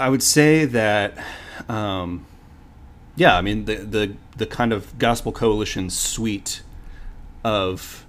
I 0.01 0.09
would 0.09 0.23
say 0.23 0.65
that, 0.65 1.17
um, 1.69 2.27
yeah, 3.15 3.37
I 3.37 3.41
mean 3.41 3.67
the 3.67 3.77
the 3.77 4.17
the 4.37 4.47
kind 4.47 4.73
of 4.73 4.99
Gospel 4.99 5.31
Coalition 5.31 5.91
suite 5.91 6.63
of 7.45 8.05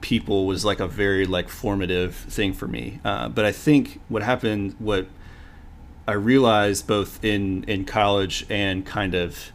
people 0.00 0.44
was 0.44 0.64
like 0.64 0.80
a 0.80 0.88
very 0.88 1.24
like 1.24 1.48
formative 1.48 2.16
thing 2.16 2.52
for 2.52 2.66
me. 2.66 2.98
Uh, 3.04 3.28
but 3.28 3.44
I 3.44 3.52
think 3.52 4.00
what 4.08 4.24
happened, 4.24 4.74
what 4.80 5.06
I 6.08 6.14
realized 6.14 6.88
both 6.88 7.24
in 7.24 7.62
in 7.68 7.84
college 7.84 8.44
and 8.50 8.84
kind 8.84 9.14
of 9.14 9.52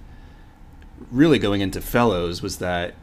really 1.12 1.40
going 1.40 1.60
into 1.60 1.82
fellows 1.82 2.42
was 2.42 2.60
that 2.60 2.94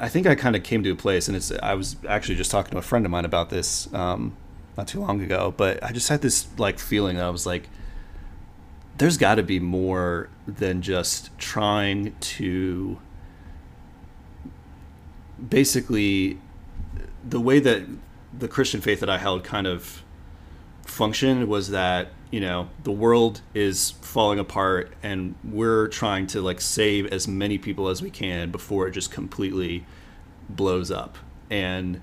I 0.00 0.08
think 0.08 0.26
I 0.26 0.34
kind 0.34 0.56
of 0.56 0.62
came 0.62 0.82
to 0.82 0.90
a 0.90 0.96
place, 0.96 1.28
and 1.28 1.36
it's. 1.36 1.52
I 1.62 1.74
was 1.74 1.96
actually 2.08 2.36
just 2.36 2.50
talking 2.50 2.72
to 2.72 2.78
a 2.78 2.82
friend 2.82 3.04
of 3.04 3.12
mine 3.12 3.26
about 3.26 3.50
this 3.50 3.92
um, 3.92 4.34
not 4.76 4.88
too 4.88 4.98
long 4.98 5.20
ago, 5.20 5.52
but 5.54 5.82
I 5.84 5.92
just 5.92 6.08
had 6.08 6.22
this 6.22 6.46
like 6.56 6.78
feeling 6.78 7.16
that 7.16 7.26
I 7.26 7.30
was 7.30 7.44
like, 7.44 7.68
there's 8.96 9.18
got 9.18 9.34
to 9.34 9.42
be 9.42 9.60
more 9.60 10.30
than 10.46 10.80
just 10.80 11.36
trying 11.38 12.16
to 12.20 12.98
basically 15.48 16.38
the 17.22 17.40
way 17.40 17.60
that 17.60 17.82
the 18.36 18.48
Christian 18.48 18.80
faith 18.80 19.00
that 19.00 19.10
I 19.10 19.18
held 19.18 19.44
kind 19.44 19.66
of 19.66 20.02
functioned 20.90 21.48
was 21.48 21.70
that 21.70 22.08
you 22.30 22.40
know 22.40 22.68
the 22.82 22.92
world 22.92 23.40
is 23.54 23.92
falling 24.02 24.38
apart 24.38 24.92
and 25.02 25.34
we're 25.44 25.88
trying 25.88 26.26
to 26.26 26.40
like 26.40 26.60
save 26.60 27.06
as 27.06 27.26
many 27.26 27.58
people 27.58 27.88
as 27.88 28.02
we 28.02 28.10
can 28.10 28.50
before 28.50 28.86
it 28.86 28.90
just 28.92 29.10
completely 29.10 29.84
blows 30.48 30.90
up. 30.90 31.16
And 31.48 32.00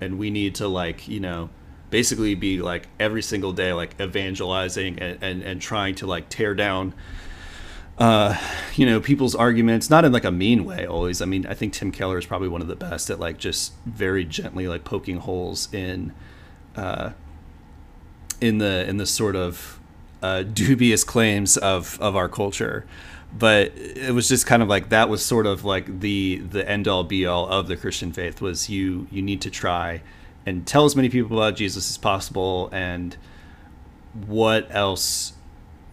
and 0.00 0.18
we 0.18 0.30
need 0.30 0.54
to 0.56 0.68
like 0.68 1.08
you 1.08 1.20
know 1.20 1.48
basically 1.90 2.34
be 2.34 2.60
like 2.60 2.88
every 3.00 3.22
single 3.22 3.52
day 3.52 3.72
like 3.72 3.98
evangelizing 4.00 4.98
and 4.98 5.18
and, 5.22 5.42
and 5.42 5.60
trying 5.60 5.94
to 5.94 6.06
like 6.06 6.28
tear 6.28 6.54
down 6.54 6.92
uh 7.98 8.36
you 8.74 8.84
know 8.84 9.00
people's 9.00 9.34
arguments 9.34 9.88
not 9.88 10.04
in 10.04 10.12
like 10.12 10.24
a 10.24 10.30
mean 10.30 10.64
way 10.66 10.84
always. 10.84 11.22
I 11.22 11.24
mean 11.24 11.46
i 11.46 11.54
think 11.54 11.72
tim 11.72 11.90
keller 11.90 12.18
is 12.18 12.26
probably 12.26 12.48
one 12.48 12.60
of 12.60 12.68
the 12.68 12.76
best 12.76 13.08
at 13.08 13.18
like 13.18 13.38
just 13.38 13.72
very 13.86 14.24
gently 14.24 14.68
like 14.68 14.84
poking 14.84 15.18
holes 15.18 15.72
in 15.72 16.12
uh 16.74 17.12
in 18.40 18.58
the 18.58 18.88
in 18.88 18.96
the 18.96 19.06
sort 19.06 19.36
of 19.36 19.78
uh, 20.22 20.42
dubious 20.42 21.04
claims 21.04 21.56
of 21.56 21.98
of 22.00 22.16
our 22.16 22.28
culture. 22.28 22.86
But 23.36 23.72
it 23.76 24.14
was 24.14 24.28
just 24.28 24.46
kind 24.46 24.62
of 24.62 24.68
like 24.68 24.88
that 24.88 25.08
was 25.08 25.24
sort 25.24 25.46
of 25.46 25.64
like 25.64 26.00
the 26.00 26.38
the 26.38 26.68
end 26.68 26.88
all 26.88 27.04
be 27.04 27.26
all 27.26 27.46
of 27.48 27.68
the 27.68 27.76
christian 27.76 28.12
faith 28.12 28.40
was 28.40 28.70
you 28.70 29.08
you 29.10 29.20
need 29.20 29.42
to 29.42 29.50
try 29.50 30.00
and 30.46 30.66
tell 30.66 30.84
as 30.84 30.96
many 30.96 31.10
people 31.10 31.36
about 31.36 31.56
jesus 31.56 31.90
as 31.90 31.98
possible 31.98 32.70
and 32.72 33.16
what 34.26 34.66
else 34.70 35.34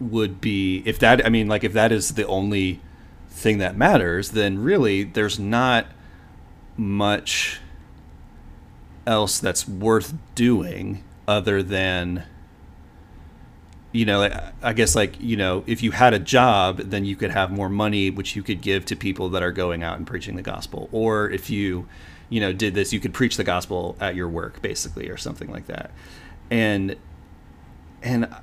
would 0.00 0.40
be 0.40 0.82
if 0.86 0.98
that 0.98 1.26
i 1.26 1.28
mean 1.28 1.46
like 1.46 1.64
if 1.64 1.72
that 1.72 1.92
is 1.92 2.14
the 2.14 2.26
only 2.26 2.80
thing 3.28 3.58
that 3.58 3.76
matters 3.76 4.30
then 4.30 4.58
really 4.58 5.02
there's 5.02 5.38
not 5.38 5.86
much 6.76 7.60
else 9.06 9.38
that's 9.38 9.68
worth 9.68 10.14
doing 10.34 11.02
other 11.28 11.62
than 11.62 12.24
you 13.94 14.04
know, 14.04 14.28
I 14.60 14.72
guess 14.72 14.96
like, 14.96 15.20
you 15.20 15.36
know, 15.36 15.62
if 15.68 15.80
you 15.80 15.92
had 15.92 16.14
a 16.14 16.18
job, 16.18 16.78
then 16.78 17.04
you 17.04 17.14
could 17.14 17.30
have 17.30 17.52
more 17.52 17.68
money, 17.68 18.10
which 18.10 18.34
you 18.34 18.42
could 18.42 18.60
give 18.60 18.84
to 18.86 18.96
people 18.96 19.28
that 19.28 19.42
are 19.44 19.52
going 19.52 19.84
out 19.84 19.98
and 19.98 20.04
preaching 20.04 20.34
the 20.34 20.42
gospel. 20.42 20.88
Or 20.90 21.30
if 21.30 21.48
you, 21.48 21.86
you 22.28 22.40
know, 22.40 22.52
did 22.52 22.74
this, 22.74 22.92
you 22.92 22.98
could 22.98 23.14
preach 23.14 23.36
the 23.36 23.44
gospel 23.44 23.96
at 24.00 24.16
your 24.16 24.28
work, 24.28 24.60
basically, 24.60 25.08
or 25.08 25.16
something 25.16 25.48
like 25.48 25.68
that. 25.68 25.92
And, 26.50 26.96
and 28.02 28.34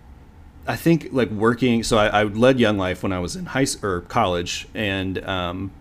I 0.65 0.77
think 0.77 1.09
like 1.11 1.29
working, 1.31 1.83
so 1.83 1.97
I, 1.97 2.21
I 2.21 2.23
led 2.23 2.57
Young 2.57 2.77
Life 2.77 3.03
when 3.03 3.11
I 3.11 3.19
was 3.19 3.35
in 3.35 3.47
high 3.47 3.67
or 3.83 4.01
college, 4.07 4.69
and, 4.73 5.21
um, 5.25 5.73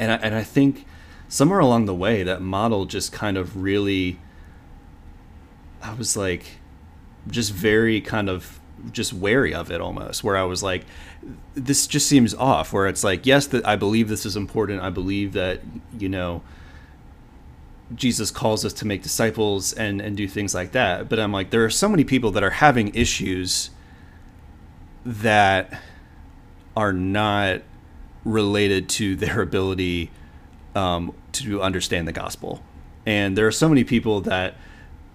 and 0.00 0.10
I, 0.10 0.16
and 0.16 0.34
I 0.34 0.42
think 0.42 0.84
somewhere 1.28 1.60
along 1.60 1.84
the 1.84 1.94
way 1.94 2.24
that 2.24 2.42
model 2.42 2.86
just 2.86 3.12
kind 3.12 3.38
of 3.38 3.56
really, 3.56 4.18
I 5.80 5.94
was 5.94 6.16
like, 6.16 6.58
just 7.28 7.52
very 7.52 8.00
kind 8.00 8.28
of 8.28 8.59
just 8.92 9.12
wary 9.12 9.54
of 9.54 9.70
it 9.70 9.80
almost 9.80 10.24
where 10.24 10.36
i 10.36 10.42
was 10.42 10.62
like 10.62 10.84
this 11.54 11.86
just 11.86 12.06
seems 12.06 12.34
off 12.34 12.72
where 12.72 12.86
it's 12.86 13.04
like 13.04 13.26
yes 13.26 13.46
that 13.46 13.66
i 13.66 13.76
believe 13.76 14.08
this 14.08 14.24
is 14.24 14.36
important. 14.36 14.82
I 14.82 14.90
believe 14.90 15.32
that 15.34 15.60
you 15.98 16.08
know 16.08 16.42
jesus 17.94 18.30
calls 18.30 18.64
us 18.64 18.72
to 18.72 18.86
make 18.86 19.02
disciples 19.02 19.72
and 19.72 20.00
and 20.00 20.16
do 20.16 20.28
things 20.28 20.54
like 20.54 20.72
that. 20.72 21.08
But 21.08 21.18
i'm 21.18 21.32
like 21.32 21.50
there 21.50 21.64
are 21.64 21.70
so 21.70 21.88
many 21.88 22.04
people 22.04 22.30
that 22.32 22.42
are 22.42 22.50
having 22.50 22.94
issues 22.94 23.70
that 25.04 25.80
are 26.76 26.92
not 26.92 27.62
related 28.24 28.88
to 28.88 29.16
their 29.16 29.40
ability 29.42 30.10
um, 30.74 31.14
to 31.32 31.60
understand 31.62 32.06
the 32.06 32.12
gospel. 32.12 32.62
And 33.06 33.36
there 33.36 33.46
are 33.46 33.52
so 33.52 33.68
many 33.68 33.82
people 33.82 34.20
that 34.22 34.54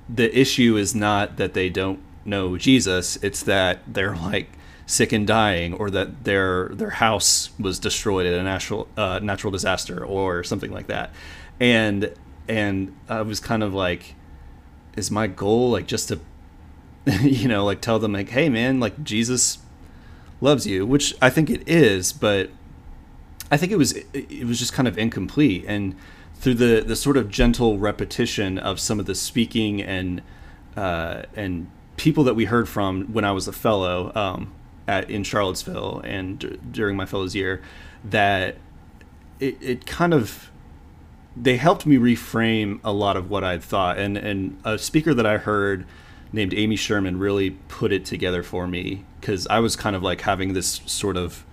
the 0.10 0.38
issue 0.38 0.76
is 0.76 0.94
not 0.94 1.38
that 1.38 1.54
they 1.54 1.70
don't 1.70 2.00
know 2.26 2.58
Jesus. 2.58 3.18
It's 3.18 3.44
that 3.44 3.82
they're 3.88 4.16
like 4.16 4.50
sick 4.86 5.12
and 5.12 5.26
dying, 5.26 5.74
or 5.74 5.90
that 5.92 6.24
their 6.24 6.70
their 6.70 6.92
house 6.92 7.50
was 7.60 7.80
destroyed 7.80 8.26
in 8.26 8.34
a 8.34 8.44
natural 8.44 8.88
uh, 8.98 9.20
natural 9.22 9.52
disaster, 9.52 10.04
or 10.04 10.44
something 10.44 10.72
like 10.72 10.88
that. 10.88 11.14
And 11.60 12.14
and 12.48 12.96
I 13.08 13.22
was 13.22 13.40
kind 13.40 13.64
of 13.64 13.74
like, 13.74 14.16
is 14.96 15.10
my 15.10 15.28
goal 15.28 15.72
like 15.72 15.88
just 15.88 16.10
to, 16.10 16.20
you 17.22 17.48
know, 17.48 17.66
like 17.66 17.82
tell 17.82 18.00
them 18.00 18.14
like, 18.14 18.30
hey 18.30 18.50
man, 18.50 18.80
like 18.80 19.04
Jesus 19.04 19.60
loves 20.42 20.68
you, 20.68 20.86
which 20.86 21.14
I 21.22 21.30
think 21.30 21.50
it 21.50 21.68
is, 21.68 22.12
but 22.14 22.50
I 23.52 23.58
think 23.58 23.72
it 23.72 23.78
was 23.78 23.94
it 24.14 24.46
was 24.46 24.60
just 24.60 24.74
kind 24.74 24.88
of 24.88 24.98
incomplete 24.98 25.66
and 25.68 25.96
through 26.36 26.56
the 26.56 26.84
the 26.86 26.96
sort 26.96 27.18
of 27.18 27.30
gentle 27.30 27.78
repetition 27.78 28.58
of 28.58 28.80
some 28.80 29.00
of 29.00 29.06
the 29.06 29.16
speaking 29.16 29.82
and 29.82 30.22
uh, 30.76 31.24
and 31.36 31.68
people 31.98 32.24
that 32.26 32.36
we 32.36 32.46
heard 32.46 32.68
from 32.68 33.06
when 33.14 33.26
I 33.26 33.32
was 33.32 33.48
a 33.48 33.54
fellow 33.54 34.12
um, 34.16 34.54
at 34.88 35.10
in 35.10 35.24
Charlottesville 35.24 36.02
and 36.04 36.40
d- 36.40 36.60
during 36.72 36.96
my 36.96 37.06
fellows 37.06 37.36
year 37.36 37.62
that 38.04 38.58
it, 39.40 39.58
it 39.62 39.86
kind 39.86 40.14
of 40.14 40.52
they 41.36 41.58
helped 41.58 41.86
me 41.86 41.98
reframe 41.98 42.80
a 42.84 42.94
lot 42.94 43.18
of 43.18 43.30
what 43.30 43.44
I'd 43.44 43.64
thought. 43.64 43.98
And 43.98 44.18
and 44.18 44.60
a 44.64 44.78
speaker 44.78 45.14
that 45.14 45.26
I 45.26 45.38
heard 45.38 45.86
named 46.32 46.54
Amy 46.54 46.76
Sherman 46.76 47.18
really 47.18 47.52
put 47.68 47.92
it 47.92 48.06
together 48.06 48.44
for 48.44 48.68
me 48.68 49.06
because 49.20 49.48
I 49.48 49.60
was 49.60 49.76
kind 49.76 49.96
of 49.96 50.04
like 50.04 50.22
having 50.22 50.54
this 50.54 50.82
sort 50.86 51.18
of 51.18 51.46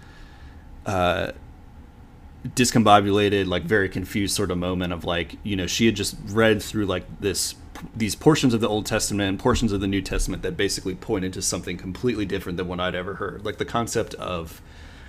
uh, 0.87 1.32
discombobulated, 2.46 3.46
like 3.46 3.62
very 3.62 3.88
confused 3.88 4.34
sort 4.34 4.50
of 4.50 4.58
moment 4.58 4.92
of 4.92 5.04
like, 5.04 5.37
you 5.42 5.56
know, 5.56 5.66
she 5.66 5.87
had 5.87 5.96
just 5.96 6.16
read 6.26 6.62
through 6.62 6.87
like 6.87 7.04
this 7.20 7.54
these 7.95 8.15
portions 8.15 8.55
of 8.55 8.61
the 8.61 8.69
Old 8.69 8.87
Testament 8.87 9.29
and 9.29 9.39
portions 9.39 9.73
of 9.73 9.81
the 9.81 9.87
New 9.87 10.03
Testament 10.03 10.43
that 10.43 10.57
basically 10.57 10.95
pointed 10.95 11.33
to 11.35 11.43
something 11.43 11.77
completely 11.77 12.25
different 12.25 12.57
than 12.57 12.69
what 12.69 12.81
I'd 12.81 12.95
ever 12.95 13.15
heard. 13.15 13.45
Like 13.45 13.59
the 13.59 13.65
concept 13.65 14.15
of 14.15 14.61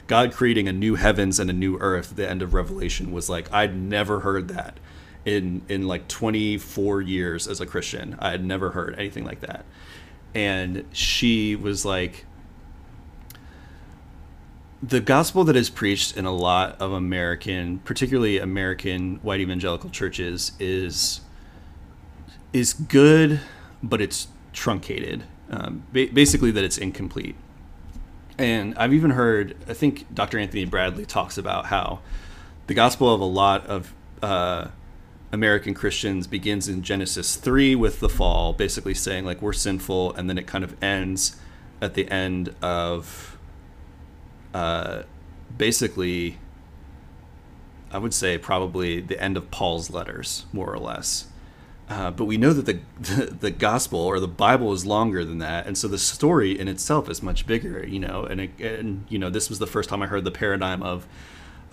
God 0.07 0.33
creating 0.33 0.67
a 0.67 0.73
new 0.73 0.95
heavens 0.95 1.39
and 1.39 1.49
a 1.49 1.53
new 1.53 1.77
earth 1.79 2.15
the 2.15 2.29
end 2.29 2.41
of 2.41 2.53
Revelation 2.53 3.11
was 3.11 3.29
like 3.29 3.51
I'd 3.53 3.75
never 3.75 4.21
heard 4.21 4.47
that 4.49 4.79
in 5.25 5.61
in 5.69 5.87
like 5.87 6.07
24 6.07 7.01
years 7.01 7.47
as 7.47 7.61
a 7.61 7.65
Christian. 7.65 8.15
I 8.19 8.31
had 8.31 8.43
never 8.43 8.71
heard 8.71 8.95
anything 8.97 9.23
like 9.23 9.41
that. 9.41 9.65
And 10.35 10.85
she 10.91 11.55
was 11.55 11.85
like 11.85 12.25
the 14.81 14.99
gospel 14.99 15.45
that 15.45 15.55
is 15.55 15.69
preached 15.69 16.17
in 16.17 16.25
a 16.25 16.33
lot 16.33 16.75
of 16.81 16.91
American, 16.91 17.79
particularly 17.79 18.37
American 18.37 19.15
white 19.21 19.39
evangelical 19.39 19.89
churches 19.89 20.51
is 20.59 21.21
is 22.53 22.73
good, 22.73 23.41
but 23.81 23.99
it's 23.99 24.27
truncated. 24.53 25.23
Um, 25.49 25.83
ba- 25.91 26.09
basically, 26.13 26.51
that 26.51 26.63
it's 26.63 26.77
incomplete. 26.77 27.35
And 28.37 28.75
I've 28.77 28.93
even 28.93 29.11
heard, 29.11 29.55
I 29.67 29.73
think 29.73 30.13
Dr. 30.13 30.39
Anthony 30.39 30.65
Bradley 30.65 31.05
talks 31.05 31.37
about 31.37 31.65
how 31.65 31.99
the 32.67 32.73
gospel 32.73 33.13
of 33.13 33.21
a 33.21 33.25
lot 33.25 33.65
of 33.67 33.93
uh, 34.21 34.69
American 35.31 35.73
Christians 35.73 36.27
begins 36.27 36.67
in 36.67 36.81
Genesis 36.81 37.35
3 37.35 37.75
with 37.75 37.99
the 37.99 38.09
fall, 38.09 38.53
basically 38.53 38.93
saying, 38.93 39.25
like, 39.25 39.41
we're 39.41 39.53
sinful, 39.53 40.13
and 40.13 40.29
then 40.29 40.37
it 40.37 40.47
kind 40.47 40.63
of 40.63 40.81
ends 40.81 41.35
at 41.81 41.95
the 41.95 42.09
end 42.09 42.55
of 42.61 43.37
uh, 44.53 45.03
basically, 45.57 46.37
I 47.91 47.97
would 47.97 48.13
say, 48.13 48.37
probably 48.37 49.01
the 49.01 49.21
end 49.21 49.37
of 49.37 49.51
Paul's 49.51 49.89
letters, 49.89 50.45
more 50.53 50.71
or 50.71 50.79
less. 50.79 51.27
Uh, 51.89 52.11
but 52.11 52.25
we 52.25 52.37
know 52.37 52.53
that 52.53 52.65
the, 52.65 52.79
the, 52.99 53.25
the 53.41 53.51
gospel 53.51 53.99
or 53.99 54.19
the 54.19 54.27
Bible 54.27 54.71
is 54.73 54.85
longer 54.85 55.25
than 55.25 55.39
that, 55.39 55.67
and 55.67 55.77
so 55.77 55.87
the 55.87 55.97
story 55.97 56.57
in 56.57 56.67
itself 56.67 57.09
is 57.09 57.21
much 57.21 57.45
bigger. 57.45 57.85
You 57.85 57.99
know, 57.99 58.25
and 58.25 58.41
and 58.59 59.05
you 59.09 59.19
know 59.19 59.29
this 59.29 59.49
was 59.49 59.59
the 59.59 59.67
first 59.67 59.89
time 59.89 60.01
I 60.01 60.07
heard 60.07 60.23
the 60.23 60.31
paradigm 60.31 60.81
of 60.81 61.07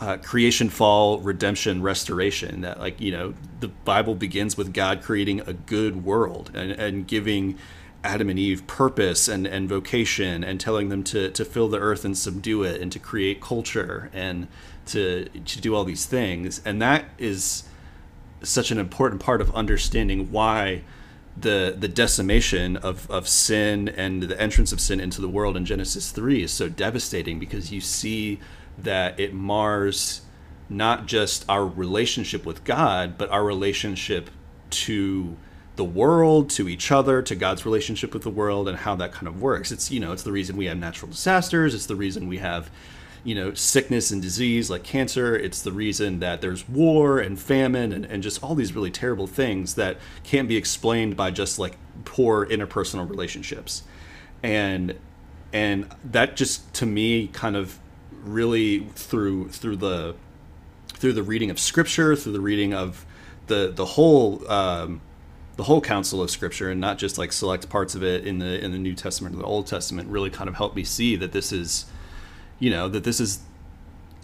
uh, 0.00 0.16
creation, 0.16 0.70
fall, 0.70 1.20
redemption, 1.20 1.82
restoration. 1.82 2.62
That 2.62 2.80
like 2.80 3.00
you 3.00 3.12
know 3.12 3.34
the 3.60 3.68
Bible 3.68 4.14
begins 4.14 4.56
with 4.56 4.72
God 4.72 5.02
creating 5.02 5.40
a 5.40 5.52
good 5.52 6.04
world 6.04 6.50
and, 6.54 6.72
and 6.72 7.06
giving 7.06 7.58
Adam 8.02 8.28
and 8.30 8.38
Eve 8.38 8.66
purpose 8.66 9.28
and, 9.28 9.46
and 9.46 9.68
vocation 9.68 10.42
and 10.42 10.58
telling 10.58 10.88
them 10.88 11.04
to, 11.04 11.30
to 11.30 11.44
fill 11.44 11.68
the 11.68 11.78
earth 11.78 12.04
and 12.04 12.16
subdue 12.16 12.62
it 12.62 12.80
and 12.80 12.90
to 12.92 12.98
create 12.98 13.40
culture 13.40 14.10
and 14.12 14.48
to 14.86 15.28
to 15.28 15.60
do 15.60 15.74
all 15.74 15.84
these 15.84 16.06
things. 16.06 16.62
And 16.64 16.80
that 16.80 17.06
is 17.18 17.64
such 18.42 18.70
an 18.70 18.78
important 18.78 19.20
part 19.20 19.40
of 19.40 19.54
understanding 19.54 20.30
why 20.32 20.82
the 21.36 21.74
the 21.78 21.88
decimation 21.88 22.76
of, 22.76 23.10
of 23.10 23.28
sin 23.28 23.88
and 23.88 24.24
the 24.24 24.40
entrance 24.40 24.72
of 24.72 24.80
sin 24.80 25.00
into 25.00 25.20
the 25.20 25.28
world 25.28 25.56
in 25.56 25.64
Genesis 25.64 26.10
three 26.10 26.42
is 26.42 26.52
so 26.52 26.68
devastating 26.68 27.38
because 27.38 27.72
you 27.72 27.80
see 27.80 28.40
that 28.78 29.18
it 29.18 29.32
mars 29.32 30.22
not 30.68 31.06
just 31.06 31.44
our 31.48 31.66
relationship 31.66 32.46
with 32.46 32.62
God, 32.64 33.18
but 33.18 33.28
our 33.30 33.44
relationship 33.44 34.30
to 34.70 35.36
the 35.76 35.84
world, 35.84 36.50
to 36.50 36.68
each 36.68 36.92
other, 36.92 37.22
to 37.22 37.34
God's 37.34 37.64
relationship 37.64 38.14
with 38.14 38.22
the 38.22 38.30
world, 38.30 38.68
and 38.68 38.78
how 38.78 38.94
that 38.96 39.12
kind 39.12 39.26
of 39.26 39.42
works. 39.42 39.72
It's 39.72 39.90
you 39.90 39.98
know, 39.98 40.12
it's 40.12 40.22
the 40.22 40.32
reason 40.32 40.56
we 40.56 40.66
have 40.66 40.78
natural 40.78 41.10
disasters. 41.10 41.74
It's 41.74 41.86
the 41.86 41.96
reason 41.96 42.28
we 42.28 42.38
have, 42.38 42.70
you 43.24 43.34
know, 43.34 43.54
sickness 43.54 44.10
and 44.10 44.22
disease 44.22 44.70
like 44.70 44.82
cancer. 44.82 45.36
It's 45.36 45.62
the 45.62 45.72
reason 45.72 46.20
that 46.20 46.40
there's 46.40 46.68
war 46.68 47.18
and 47.18 47.38
famine 47.38 47.92
and, 47.92 48.04
and 48.04 48.22
just 48.22 48.42
all 48.42 48.54
these 48.54 48.74
really 48.74 48.90
terrible 48.90 49.26
things 49.26 49.74
that 49.74 49.98
can't 50.22 50.48
be 50.48 50.56
explained 50.56 51.16
by 51.16 51.30
just 51.30 51.58
like 51.58 51.76
poor 52.04 52.46
interpersonal 52.46 53.08
relationships. 53.08 53.82
And 54.42 54.96
and 55.52 55.88
that 56.04 56.36
just 56.36 56.72
to 56.74 56.86
me 56.86 57.28
kind 57.28 57.56
of 57.56 57.78
really 58.22 58.80
through 58.94 59.48
through 59.48 59.76
the 59.76 60.14
through 60.88 61.12
the 61.14 61.22
reading 61.22 61.50
of 61.50 61.58
scripture, 61.58 62.14
through 62.14 62.32
the 62.32 62.40
reading 62.40 62.74
of 62.74 63.04
the 63.46 63.72
the 63.74 63.84
whole 63.84 64.50
um, 64.50 65.00
the 65.56 65.64
whole 65.64 65.80
counsel 65.80 66.22
of 66.22 66.30
scripture, 66.30 66.70
and 66.70 66.80
not 66.80 66.96
just 66.98 67.18
like 67.18 67.32
select 67.32 67.68
parts 67.68 67.94
of 67.94 68.02
it 68.02 68.26
in 68.26 68.38
the 68.38 68.64
in 68.64 68.72
the 68.72 68.78
New 68.78 68.94
Testament 68.94 69.34
or 69.34 69.38
the 69.38 69.44
Old 69.44 69.66
Testament, 69.66 70.08
really 70.08 70.30
kind 70.30 70.48
of 70.48 70.54
helped 70.54 70.76
me 70.76 70.84
see 70.84 71.16
that 71.16 71.32
this 71.32 71.52
is, 71.52 71.86
you 72.60 72.70
know, 72.70 72.88
that 72.88 73.02
this 73.02 73.18
is 73.18 73.40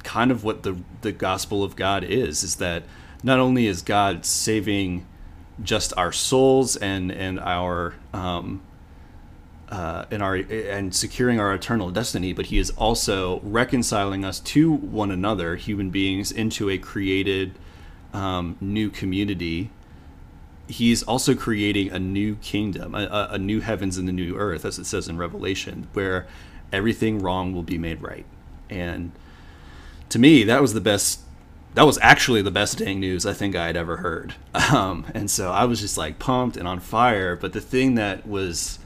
kind 0.04 0.30
of 0.30 0.44
what 0.44 0.62
the 0.62 0.78
the 1.00 1.10
gospel 1.10 1.64
of 1.64 1.74
God 1.74 2.04
is. 2.04 2.44
Is 2.44 2.56
that 2.56 2.84
not 3.24 3.40
only 3.40 3.66
is 3.66 3.82
God 3.82 4.24
saving 4.24 5.04
just 5.62 5.92
our 5.96 6.12
souls 6.12 6.76
and 6.76 7.10
and 7.10 7.40
our 7.40 7.94
um, 8.12 8.62
uh, 9.68 10.04
in 10.10 10.22
our 10.22 10.36
and 10.36 10.94
securing 10.94 11.40
our 11.40 11.52
eternal 11.52 11.90
destiny, 11.90 12.32
but 12.32 12.46
he 12.46 12.58
is 12.58 12.70
also 12.70 13.40
reconciling 13.40 14.24
us 14.24 14.38
to 14.40 14.72
one 14.72 15.10
another, 15.10 15.56
human 15.56 15.90
beings, 15.90 16.30
into 16.30 16.70
a 16.70 16.78
created 16.78 17.54
um, 18.12 18.56
new 18.60 18.90
community. 18.90 19.70
He's 20.68 21.02
also 21.04 21.34
creating 21.34 21.90
a 21.90 21.98
new 21.98 22.36
kingdom, 22.36 22.94
a, 22.94 23.28
a 23.30 23.38
new 23.38 23.60
heavens 23.60 23.98
and 23.98 24.08
a 24.08 24.12
new 24.12 24.36
earth, 24.36 24.64
as 24.64 24.78
it 24.80 24.86
says 24.86 25.08
in 25.08 25.16
Revelation, 25.16 25.86
where 25.92 26.26
everything 26.76 27.18
wrong 27.18 27.52
will 27.52 27.62
be 27.62 27.78
made 27.78 28.02
right. 28.02 28.26
And 28.70 29.12
to 30.10 30.18
me, 30.18 30.44
that 30.44 30.60
was 30.60 30.74
the 30.74 30.80
best. 30.80 31.20
That 31.74 31.84
was 31.84 31.98
actually 32.00 32.40
the 32.40 32.50
best 32.50 32.78
dang 32.78 33.00
news 33.00 33.26
I 33.26 33.34
think 33.34 33.54
I 33.54 33.66
had 33.66 33.76
ever 33.76 33.98
heard. 33.98 34.34
Um, 34.72 35.06
and 35.14 35.30
so 35.30 35.52
I 35.52 35.64
was 35.64 35.80
just 35.80 35.96
like 35.96 36.18
pumped 36.18 36.56
and 36.56 36.66
on 36.66 36.80
fire. 36.80 37.36
But 37.36 37.52
the 37.52 37.60
thing 37.60 37.94
that 37.94 38.26
was 38.26 38.80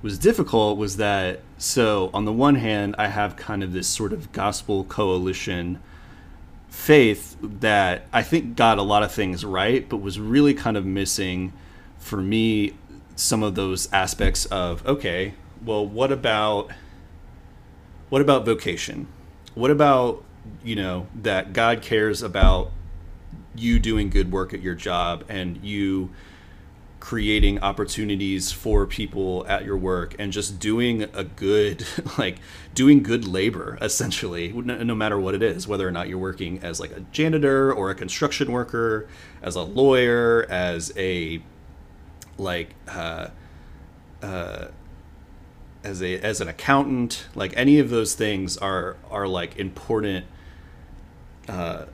was 0.00 0.16
difficult 0.16 0.78
was 0.78 0.96
that 0.98 1.40
so 1.58 2.10
on 2.14 2.24
the 2.24 2.32
one 2.32 2.54
hand 2.54 2.94
I 2.98 3.08
have 3.08 3.34
kind 3.36 3.64
of 3.64 3.72
this 3.72 3.88
sort 3.88 4.12
of 4.12 4.30
gospel 4.32 4.84
coalition 4.84 5.80
faith 6.68 7.36
that 7.42 8.06
I 8.12 8.22
think 8.22 8.54
got 8.54 8.78
a 8.78 8.82
lot 8.82 9.02
of 9.02 9.10
things 9.10 9.44
right, 9.44 9.88
but 9.88 9.96
was 9.96 10.20
really 10.20 10.54
kind 10.54 10.76
of 10.76 10.86
missing 10.86 11.52
for 11.98 12.18
me 12.18 12.74
some 13.16 13.42
of 13.42 13.54
those 13.54 13.92
aspects 13.92 14.44
of 14.46 14.86
okay, 14.86 15.34
well, 15.64 15.86
what 15.86 16.12
about 16.12 16.70
what 18.08 18.20
about 18.20 18.44
vocation? 18.44 19.06
What 19.54 19.70
about 19.70 20.24
you 20.62 20.76
know 20.76 21.06
that 21.14 21.52
God 21.52 21.82
cares 21.82 22.22
about 22.22 22.70
you 23.54 23.78
doing 23.78 24.10
good 24.10 24.32
work 24.32 24.52
at 24.52 24.60
your 24.60 24.74
job 24.74 25.24
and 25.28 25.62
you 25.64 26.10
creating 27.00 27.58
opportunities 27.58 28.50
for 28.50 28.86
people 28.86 29.44
at 29.46 29.62
your 29.62 29.76
work 29.76 30.14
and 30.18 30.32
just 30.32 30.58
doing 30.58 31.02
a 31.12 31.22
good 31.22 31.86
like 32.18 32.38
doing 32.72 33.02
good 33.02 33.26
labor 33.26 33.76
essentially 33.82 34.50
no, 34.52 34.94
matter 34.94 35.18
what 35.18 35.34
it 35.34 35.42
is 35.42 35.68
whether 35.68 35.86
or 35.86 35.90
not 35.90 36.08
you're 36.08 36.16
working 36.16 36.58
as 36.60 36.80
like 36.80 36.90
a 36.92 37.00
janitor 37.12 37.70
or 37.70 37.90
a 37.90 37.94
construction 37.94 38.50
worker 38.50 39.06
as 39.42 39.54
a 39.54 39.60
lawyer 39.60 40.46
as 40.48 40.94
a 40.96 41.42
like 42.38 42.74
uh, 42.88 43.28
uh, 44.22 44.68
as 45.84 46.02
a 46.02 46.18
as 46.20 46.40
an 46.40 46.48
accountant 46.48 47.26
like 47.34 47.52
any 47.56 47.78
of 47.78 47.90
those 47.90 48.14
things 48.14 48.56
are 48.56 48.96
are 49.10 49.28
like 49.28 49.56
important 49.56 50.24
uh, 51.48 51.84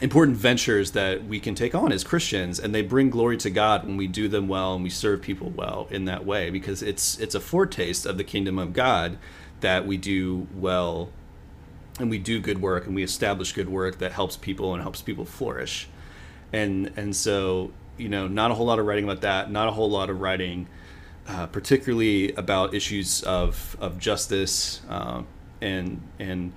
important 0.00 0.36
ventures 0.36 0.90
that 0.90 1.24
we 1.24 1.38
can 1.38 1.54
take 1.54 1.76
on 1.76 1.92
as 1.92 2.02
Christians, 2.02 2.58
and 2.58 2.74
they 2.74 2.82
bring 2.82 3.08
glory 3.08 3.36
to 3.36 3.50
God 3.50 3.86
when 3.86 3.96
we 3.96 4.08
do 4.08 4.26
them 4.26 4.48
well 4.48 4.74
and 4.74 4.82
we 4.82 4.90
serve 4.90 5.22
people 5.22 5.50
well 5.50 5.86
in 5.90 6.06
that 6.06 6.26
way, 6.26 6.50
because 6.50 6.82
it's 6.82 7.18
it's 7.20 7.36
a 7.36 7.40
foretaste 7.40 8.04
of 8.04 8.18
the 8.18 8.24
kingdom 8.24 8.58
of 8.58 8.72
God 8.72 9.16
that 9.60 9.86
we 9.86 9.96
do 9.96 10.48
well 10.54 11.10
and 12.00 12.10
we 12.10 12.18
do 12.18 12.40
good 12.40 12.60
work 12.60 12.86
and 12.86 12.96
we 12.96 13.04
establish 13.04 13.52
good 13.52 13.68
work 13.68 13.98
that 13.98 14.12
helps 14.12 14.36
people 14.36 14.74
and 14.74 14.82
helps 14.82 15.00
people 15.02 15.24
flourish. 15.24 15.88
And 16.52 16.92
and 16.96 17.14
so 17.14 17.70
you 17.96 18.08
know, 18.08 18.26
not 18.26 18.50
a 18.50 18.54
whole 18.54 18.66
lot 18.66 18.80
of 18.80 18.86
writing 18.86 19.04
about 19.04 19.20
that, 19.20 19.52
not 19.52 19.68
a 19.68 19.70
whole 19.70 19.90
lot 19.90 20.10
of 20.10 20.20
writing, 20.20 20.66
uh, 21.28 21.46
particularly 21.46 22.32
about 22.32 22.74
issues 22.74 23.22
of 23.22 23.76
of 23.80 23.98
justice 23.98 24.82
uh, 24.88 25.22
and 25.60 26.00
and 26.18 26.52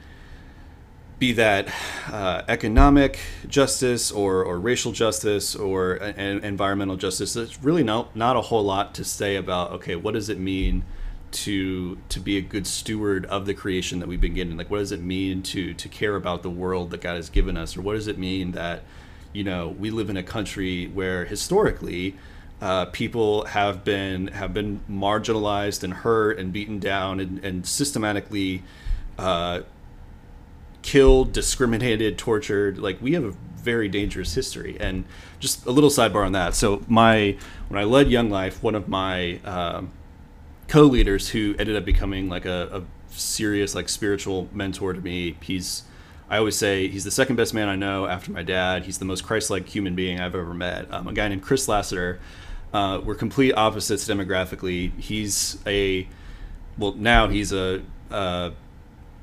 be 1.18 1.32
that 1.34 1.70
uh, 2.12 2.42
economic 2.48 3.20
justice 3.48 4.12
or, 4.12 4.44
or 4.44 4.60
racial 4.60 4.92
justice 4.92 5.56
or 5.56 5.96
environmental 5.96 6.98
justice. 6.98 7.34
There's 7.34 7.62
really 7.64 7.84
not 7.84 8.16
not 8.16 8.36
a 8.36 8.42
whole 8.42 8.64
lot 8.64 8.94
to 8.96 9.04
say 9.04 9.36
about. 9.36 9.72
Okay, 9.72 9.96
what 9.96 10.14
does 10.14 10.30
it 10.30 10.40
mean 10.40 10.84
to 11.32 11.98
to 12.10 12.20
be 12.20 12.38
a 12.38 12.42
good 12.42 12.68
steward 12.68 13.26
of 13.28 13.46
the 13.46 13.54
creation 13.54 14.00
that 14.00 14.08
we've 14.08 14.22
been 14.22 14.34
given? 14.34 14.58
Like, 14.58 14.70
what 14.70 14.80
does 14.80 14.92
it 14.92 15.02
mean 15.02 15.42
to 15.44 15.74
to 15.74 15.90
care 15.90 16.16
about 16.16 16.44
the 16.44 16.50
world 16.50 16.92
that 16.92 17.02
God 17.02 17.16
has 17.16 17.30
given 17.30 17.56
us, 17.56 17.78
or 17.78 17.82
what 17.82 17.94
does 17.94 18.08
it 18.08 18.18
mean 18.18 18.52
that 18.52 18.84
you 19.32 19.44
know 19.44 19.70
we 19.70 19.92
live 19.92 20.10
in 20.10 20.18
a 20.18 20.24
country 20.24 20.88
where 20.88 21.26
historically 21.26 22.16
uh, 22.62 22.86
people 22.86 23.46
have 23.46 23.84
been 23.84 24.28
have 24.28 24.54
been 24.54 24.82
marginalized 24.90 25.84
and 25.84 25.94
hurt 25.94 26.40
and 26.40 26.54
beaten 26.54 26.80
down 26.80 27.20
and, 27.20 27.44
and 27.44 27.68
systematically 27.68 28.64
uh, 29.18 29.62
killed, 30.82 31.34
discriminated, 31.34 32.18
tortured. 32.18 32.78
Like 32.78 33.02
we 33.02 33.14
have 33.14 33.24
a 33.24 33.34
very 33.66 33.90
dangerous 33.90 34.36
history. 34.36 34.78
And 34.80 35.06
just 35.40 35.66
a 35.66 35.72
little 35.72 35.90
sidebar 35.90 36.26
on 36.26 36.32
that. 36.32 36.56
So 36.56 36.84
my 36.88 37.38
when 37.68 37.80
I 37.80 37.84
led 37.84 38.10
Young 38.10 38.30
Life, 38.30 38.64
one 38.64 38.76
of 38.76 38.88
my 38.88 39.40
um, 39.44 39.92
co-leaders 40.68 41.30
who 41.30 41.56
ended 41.60 41.76
up 41.76 41.84
becoming 41.84 42.30
like 42.30 42.46
a, 42.46 42.70
a 42.72 42.84
serious 43.12 43.76
like 43.76 43.90
spiritual 43.90 44.48
mentor 44.54 44.94
to 44.94 45.02
me. 45.02 45.38
He's 45.42 45.84
I 46.30 46.38
always 46.38 46.56
say 46.56 46.88
he's 46.88 47.04
the 47.04 47.12
second 47.12 47.36
best 47.36 47.54
man 47.54 47.68
I 47.68 47.76
know 47.76 48.08
after 48.08 48.32
my 48.32 48.44
dad. 48.44 48.84
He's 48.86 48.98
the 48.98 49.06
most 49.06 49.24
Christ-like 49.24 49.68
human 49.68 49.94
being 49.94 50.20
I've 50.20 50.34
ever 50.36 50.54
met. 50.54 50.92
Um, 50.92 51.08
a 51.08 51.14
guy 51.14 51.28
named 51.28 51.44
Chris 51.44 51.68
Lassiter. 51.68 52.20
Uh, 52.74 53.02
we're 53.04 53.16
complete 53.16 53.54
opposites 53.54 54.08
demographically. 54.08 54.98
He's 55.00 55.58
a 55.66 56.08
well 56.78 56.94
now 56.94 57.28
he's 57.28 57.54
a, 57.54 57.82
a 58.12 58.52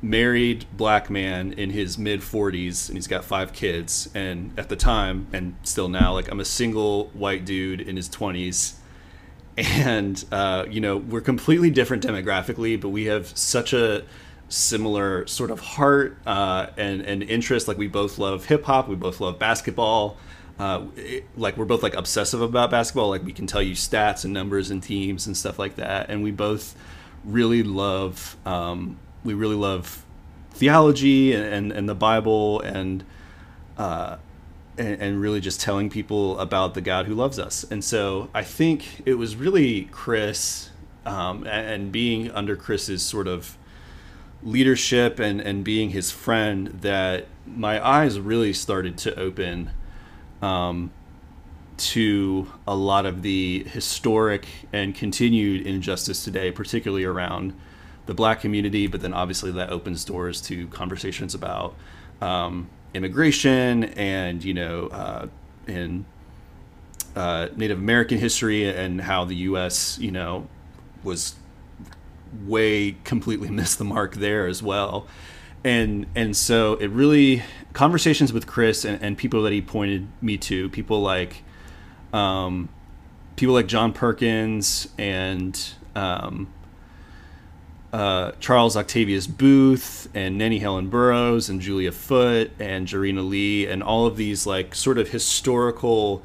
married 0.00 0.64
black 0.76 1.10
man 1.10 1.52
in 1.52 1.70
his 1.70 1.98
mid 1.98 2.20
40s 2.20 2.88
and 2.88 2.96
he's 2.96 3.06
got 3.06 3.24
five 3.24 3.52
kids. 3.52 4.08
And 4.14 4.58
at 4.58 4.68
the 4.68 4.76
time 4.76 5.26
and 5.32 5.56
still 5.62 5.88
now 5.88 6.14
like 6.14 6.30
i'm 6.30 6.40
a 6.40 6.44
single 6.44 7.06
white 7.08 7.44
dude 7.44 7.80
in 7.80 7.96
his 7.96 8.08
20s 8.08 8.74
and 9.56 10.24
uh, 10.32 10.64
you 10.68 10.80
know 10.80 10.96
we're 10.96 11.20
completely 11.20 11.70
different 11.70 12.02
demographically 12.02 12.80
but 12.80 12.88
we 12.88 13.04
have 13.04 13.26
such 13.36 13.72
a 13.72 14.04
similar 14.52 15.26
sort 15.26 15.50
of 15.50 15.60
heart 15.60 16.18
uh, 16.26 16.66
and, 16.76 17.02
and 17.02 17.22
interest. 17.22 17.68
Like 17.68 17.78
we 17.78 17.88
both 17.88 18.18
love 18.18 18.46
hip-hop. 18.46 18.88
We 18.88 18.96
both 18.96 19.20
love 19.20 19.38
basketball 19.38 20.16
uh, 20.62 20.84
it, 20.94 21.24
like 21.36 21.56
we're 21.56 21.64
both 21.64 21.82
like 21.82 21.94
obsessive 21.94 22.40
about 22.40 22.70
basketball 22.70 23.08
like 23.08 23.24
we 23.24 23.32
can 23.32 23.48
tell 23.48 23.60
you 23.60 23.74
stats 23.74 24.24
and 24.24 24.32
numbers 24.32 24.70
and 24.70 24.80
teams 24.80 25.26
and 25.26 25.36
stuff 25.36 25.58
like 25.58 25.74
that 25.74 26.08
and 26.08 26.22
we 26.22 26.30
both 26.30 26.76
really 27.24 27.64
love 27.64 28.36
um, 28.46 28.96
we 29.24 29.34
really 29.34 29.56
love 29.56 30.04
theology 30.52 31.32
and, 31.32 31.44
and, 31.44 31.72
and 31.72 31.88
the 31.88 31.96
bible 31.96 32.60
and 32.60 33.02
uh, 33.76 34.16
and, 34.78 35.02
and, 35.02 35.20
really 35.20 35.40
just 35.40 35.60
telling 35.60 35.90
people 35.90 36.38
about 36.38 36.74
the 36.74 36.80
God 36.80 37.06
who 37.06 37.14
loves 37.14 37.38
us. 37.38 37.64
And 37.70 37.82
so 37.82 38.28
I 38.34 38.42
think 38.42 39.02
it 39.06 39.14
was 39.14 39.34
really 39.34 39.84
Chris 39.84 40.70
um, 41.04 41.46
and, 41.46 41.66
and, 41.66 41.92
being 41.92 42.30
under 42.30 42.54
Chris's 42.54 43.02
sort 43.02 43.26
of 43.26 43.56
leadership 44.42 45.18
and, 45.18 45.40
and 45.40 45.64
being 45.64 45.90
his 45.90 46.10
friend 46.10 46.68
that 46.82 47.26
my 47.46 47.84
eyes 47.84 48.20
really 48.20 48.52
started 48.52 48.98
to 48.98 49.18
open 49.18 49.70
um, 50.42 50.90
to 51.78 52.52
a 52.66 52.74
lot 52.74 53.06
of 53.06 53.22
the 53.22 53.64
historic 53.64 54.46
and 54.72 54.94
continued 54.94 55.66
injustice 55.66 56.24
today, 56.24 56.50
particularly 56.50 57.04
around 57.04 57.54
the 58.06 58.14
black 58.14 58.40
community, 58.40 58.86
but 58.86 59.00
then 59.00 59.14
obviously 59.14 59.50
that 59.52 59.70
opens 59.70 60.04
doors 60.04 60.40
to 60.42 60.66
conversations 60.68 61.34
about 61.34 61.74
um, 62.20 62.68
immigration 62.94 63.84
and 63.84 64.44
you 64.44 64.54
know 64.54 64.88
uh, 64.88 65.26
in 65.66 66.04
uh, 67.16 67.48
Native 67.56 67.78
American 67.78 68.18
history 68.18 68.68
and 68.68 69.00
how 69.00 69.24
the 69.24 69.36
U.S. 69.36 69.98
you 69.98 70.10
know 70.10 70.46
was 71.02 71.36
way 72.46 72.96
completely 73.04 73.50
missed 73.60 73.78
the 73.78 73.84
mark 73.84 74.14
there 74.14 74.46
as 74.46 74.62
well. 74.62 75.06
And 75.64 76.06
and 76.14 76.36
so 76.36 76.74
it 76.74 76.88
really 76.88 77.42
conversations 77.72 78.32
with 78.32 78.46
Chris 78.46 78.84
and, 78.84 79.02
and 79.02 79.16
people 79.16 79.42
that 79.42 79.52
he 79.52 79.62
pointed 79.62 80.08
me 80.20 80.36
to, 80.38 80.68
people 80.70 81.00
like 81.00 81.42
um, 82.12 82.68
people 83.36 83.54
like 83.54 83.66
John 83.66 83.92
Perkins 83.92 84.88
and 84.98 85.58
um, 85.94 86.52
uh, 87.92 88.32
Charles 88.40 88.76
Octavius 88.76 89.26
Booth 89.26 90.08
and 90.14 90.38
Nannie 90.38 90.58
Helen 90.58 90.88
Burroughs 90.88 91.48
and 91.48 91.60
Julia 91.60 91.92
Foote 91.92 92.50
and 92.58 92.86
Jarena 92.86 93.26
Lee 93.26 93.66
and 93.66 93.82
all 93.82 94.06
of 94.06 94.16
these 94.16 94.46
like 94.46 94.74
sort 94.74 94.98
of 94.98 95.10
historical 95.10 96.22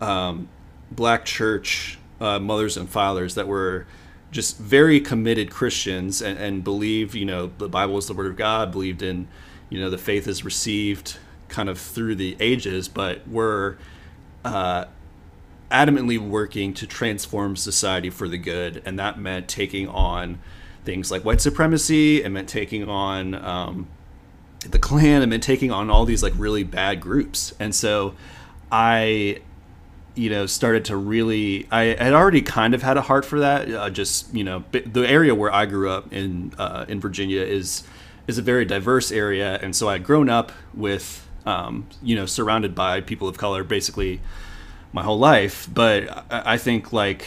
um, 0.00 0.48
black 0.90 1.24
church 1.24 1.98
uh, 2.20 2.38
mothers 2.38 2.76
and 2.76 2.88
fathers 2.88 3.34
that 3.34 3.46
were 3.46 3.86
just 4.30 4.58
very 4.58 5.00
committed 5.00 5.50
Christians 5.50 6.20
and, 6.20 6.38
and 6.38 6.64
believed, 6.64 7.14
you 7.14 7.24
know, 7.24 7.52
the 7.58 7.68
Bible 7.68 7.96
is 7.98 8.06
the 8.06 8.14
Word 8.14 8.26
of 8.26 8.36
God, 8.36 8.72
believed 8.72 9.00
in, 9.02 9.28
you 9.70 9.80
know, 9.80 9.90
the 9.90 9.98
faith 9.98 10.26
is 10.26 10.44
received 10.44 11.18
kind 11.48 11.68
of 11.68 11.78
through 11.78 12.16
the 12.16 12.36
ages, 12.40 12.88
but 12.88 13.26
were 13.28 13.78
uh, 14.44 14.86
adamantly 15.70 16.18
working 16.18 16.74
to 16.74 16.86
transform 16.86 17.56
society 17.56 18.10
for 18.10 18.28
the 18.28 18.38
good. 18.38 18.82
And 18.84 18.98
that 18.98 19.18
meant 19.18 19.48
taking 19.48 19.88
on 19.88 20.38
things 20.84 21.10
like 21.10 21.24
white 21.24 21.40
supremacy. 21.40 22.22
It 22.22 22.28
meant 22.30 22.48
taking 22.48 22.88
on 22.88 23.34
um, 23.34 23.88
the 24.60 24.78
Klan. 24.78 25.22
It 25.22 25.26
meant 25.26 25.42
taking 25.42 25.70
on 25.70 25.90
all 25.90 26.04
these 26.04 26.22
like 26.22 26.34
really 26.36 26.62
bad 26.62 27.00
groups. 27.00 27.54
And 27.58 27.74
so 27.74 28.14
I, 28.70 29.40
you 30.14 30.30
know, 30.30 30.46
started 30.46 30.84
to 30.86 30.96
really. 30.96 31.66
I 31.70 31.84
had 31.84 32.12
already 32.12 32.42
kind 32.42 32.74
of 32.74 32.82
had 32.82 32.96
a 32.96 33.02
heart 33.02 33.24
for 33.24 33.40
that. 33.40 33.70
Uh, 33.70 33.90
just 33.90 34.32
you 34.34 34.44
know, 34.44 34.64
the 34.70 35.08
area 35.08 35.34
where 35.34 35.52
I 35.52 35.66
grew 35.66 35.90
up 35.90 36.12
in 36.12 36.52
uh, 36.58 36.84
in 36.88 37.00
Virginia 37.00 37.42
is 37.42 37.84
is 38.26 38.38
a 38.38 38.42
very 38.42 38.64
diverse 38.64 39.12
area, 39.12 39.58
and 39.62 39.74
so 39.74 39.88
I'd 39.88 40.04
grown 40.04 40.28
up 40.28 40.52
with 40.72 41.28
um, 41.46 41.86
you 42.02 42.16
know 42.16 42.26
surrounded 42.26 42.74
by 42.74 43.00
people 43.00 43.28
of 43.28 43.36
color 43.38 43.64
basically 43.64 44.20
my 44.92 45.02
whole 45.02 45.18
life. 45.18 45.68
But 45.72 46.24
I, 46.30 46.56
think 46.56 46.92
like 46.92 47.26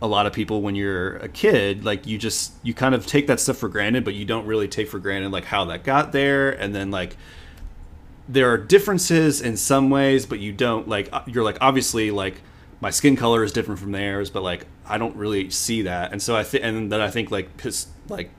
a 0.00 0.06
lot 0.06 0.26
of 0.26 0.32
people 0.32 0.62
when 0.62 0.74
you're 0.74 1.16
a 1.16 1.28
kid 1.28 1.84
like 1.84 2.06
you 2.06 2.16
just 2.16 2.52
you 2.62 2.72
kind 2.72 2.94
of 2.94 3.06
take 3.06 3.26
that 3.26 3.38
stuff 3.38 3.58
for 3.58 3.68
granted 3.68 4.02
but 4.04 4.14
you 4.14 4.24
don't 4.24 4.46
really 4.46 4.66
take 4.66 4.88
for 4.88 4.98
granted 4.98 5.30
like 5.30 5.44
how 5.44 5.66
that 5.66 5.84
got 5.84 6.12
there 6.12 6.50
and 6.50 6.74
then 6.74 6.90
like 6.90 7.16
there 8.28 8.50
are 8.50 8.56
differences 8.56 9.42
in 9.42 9.56
some 9.56 9.90
ways 9.90 10.24
but 10.24 10.38
you 10.38 10.52
don't 10.52 10.88
like 10.88 11.08
uh, 11.12 11.20
you're 11.26 11.44
like 11.44 11.58
obviously 11.60 12.10
like 12.10 12.40
my 12.80 12.88
skin 12.88 13.14
color 13.14 13.44
is 13.44 13.52
different 13.52 13.78
from 13.78 13.92
theirs 13.92 14.30
but 14.30 14.42
like 14.42 14.64
i 14.86 14.96
don't 14.96 15.16
really 15.16 15.50
see 15.50 15.82
that 15.82 16.12
and 16.12 16.22
so 16.22 16.34
i 16.34 16.42
think 16.42 16.64
and 16.64 16.90
then 16.90 17.00
i 17.00 17.10
think 17.10 17.30
like 17.30 17.60
his, 17.60 17.88
like 18.08 18.30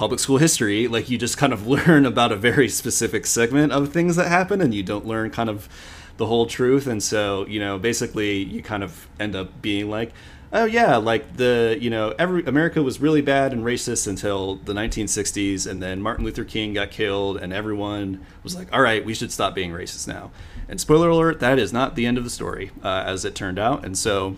public 0.00 0.18
school 0.18 0.38
history 0.38 0.88
like 0.88 1.10
you 1.10 1.18
just 1.18 1.36
kind 1.36 1.52
of 1.52 1.66
learn 1.74 2.06
about 2.06 2.32
a 2.32 2.36
very 2.36 2.70
specific 2.70 3.26
segment 3.26 3.70
of 3.70 3.92
things 3.92 4.16
that 4.16 4.28
happen 4.28 4.62
and 4.62 4.72
you 4.72 4.82
don't 4.82 5.04
learn 5.04 5.28
kind 5.28 5.50
of 5.50 5.68
the 6.16 6.24
whole 6.24 6.46
truth. 6.46 6.86
And 6.86 7.02
so 7.02 7.46
you 7.46 7.60
know 7.60 7.78
basically 7.78 8.38
you 8.38 8.62
kind 8.62 8.82
of 8.82 9.06
end 9.20 9.36
up 9.36 9.60
being 9.60 9.90
like 9.90 10.12
oh 10.54 10.64
yeah, 10.64 10.96
like 10.96 11.36
the 11.36 11.76
you 11.78 11.90
know 11.90 12.14
every 12.18 12.42
America 12.46 12.82
was 12.82 12.98
really 12.98 13.20
bad 13.20 13.52
and 13.52 13.62
racist 13.62 14.08
until 14.08 14.56
the 14.56 14.72
1960s, 14.72 15.70
and 15.70 15.82
then 15.82 16.00
Martin 16.00 16.24
Luther 16.24 16.44
King 16.44 16.72
got 16.72 16.90
killed, 16.90 17.36
and 17.36 17.52
everyone 17.52 18.24
was 18.42 18.56
like, 18.56 18.72
all 18.72 18.80
right, 18.80 19.04
we 19.04 19.14
should 19.14 19.30
stop 19.30 19.54
being 19.54 19.70
racist 19.70 20.08
now. 20.08 20.32
And 20.66 20.80
spoiler 20.80 21.10
alert, 21.10 21.40
that 21.40 21.58
is 21.58 21.72
not 21.72 21.94
the 21.94 22.06
end 22.06 22.18
of 22.18 22.24
the 22.24 22.30
story, 22.30 22.72
uh, 22.82 23.04
as 23.06 23.24
it 23.24 23.34
turned 23.34 23.58
out, 23.58 23.84
and 23.84 23.96
so 23.96 24.36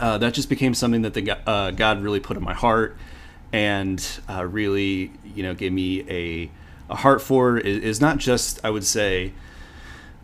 uh, 0.00 0.18
that 0.18 0.34
just 0.34 0.48
became 0.48 0.74
something 0.74 1.02
that 1.02 1.14
the 1.14 1.38
uh, 1.46 1.72
God 1.72 2.02
really 2.02 2.20
put 2.20 2.36
in 2.36 2.42
my 2.42 2.54
heart, 2.54 2.96
and 3.52 4.20
uh, 4.28 4.44
really 4.44 5.12
you 5.34 5.42
know 5.42 5.54
gave 5.54 5.72
me 5.72 6.04
a 6.08 6.50
a 6.90 6.96
heart 6.96 7.20
for 7.20 7.58
is, 7.58 8.00
not 8.00 8.18
just 8.18 8.64
I 8.64 8.70
would 8.70 8.84
say. 8.84 9.32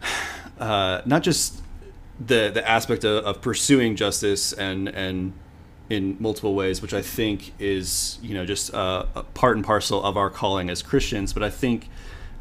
Uh, 0.57 1.03
not 1.05 1.25
just 1.25 1.61
the 2.25 2.49
the 2.49 2.67
aspect 2.67 3.03
of, 3.03 3.25
of 3.25 3.43
pursuing 3.43 3.97
justice 3.97 4.53
and 4.53 4.89
and 4.89 5.33
in 5.91 6.17
multiple 6.19 6.55
ways, 6.55 6.81
which 6.81 6.95
I 6.95 7.03
think 7.03 7.53
is 7.59 8.19
you 8.23 8.35
know 8.35 8.47
just 8.47 8.73
uh, 8.73 9.07
a 9.15 9.23
part 9.23 9.57
and 9.57 9.65
parcel 9.65 10.03
of 10.03 10.17
our 10.17 10.31
calling 10.31 10.71
as 10.71 10.83
Christians. 10.83 11.33
But 11.33 11.43
I 11.43 11.51
think 11.51 11.89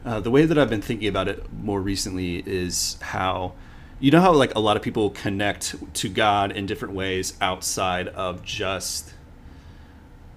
uh, 0.06 0.20
the 0.20 0.32
way 0.32 0.46
that 0.46 0.58
I've 0.58 0.70
been 0.70 0.82
thinking 0.82 1.08
about 1.08 1.28
it 1.28 1.52
more 1.52 1.82
recently 1.82 2.44
is 2.46 2.98
how 3.02 3.54
you 4.00 4.12
know 4.12 4.22
how 4.22 4.34
like 4.34 4.56
a 4.56 4.60
lot 4.60 4.78
of 4.78 4.84
people 4.84 5.10
connect 5.10 5.76
to 5.96 6.10
God 6.10 6.52
in 6.52 6.66
different 6.66 6.94
ways 6.94 7.36
outside 7.42 8.10
of 8.10 8.44
just 8.44 9.13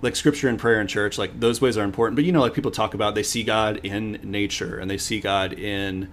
like 0.02 0.14
scripture 0.14 0.48
and 0.48 0.59
prayer 0.59 0.80
and 0.80 0.88
church 0.88 1.18
like 1.18 1.38
those 1.40 1.61
ways 1.61 1.76
are 1.76 1.85
important. 1.85 2.16
But 2.16 2.24
you 2.24 2.32
know 2.32 2.40
like 2.40 2.54
people 2.54 2.70
talk 2.70 2.94
about 2.94 3.14
they 3.14 3.22
see 3.22 3.42
god 3.42 3.80
in 3.82 4.20
nature 4.22 4.78
and 4.78 4.90
they 4.90 4.98
see 4.98 5.20
god 5.20 5.52
in 5.52 6.09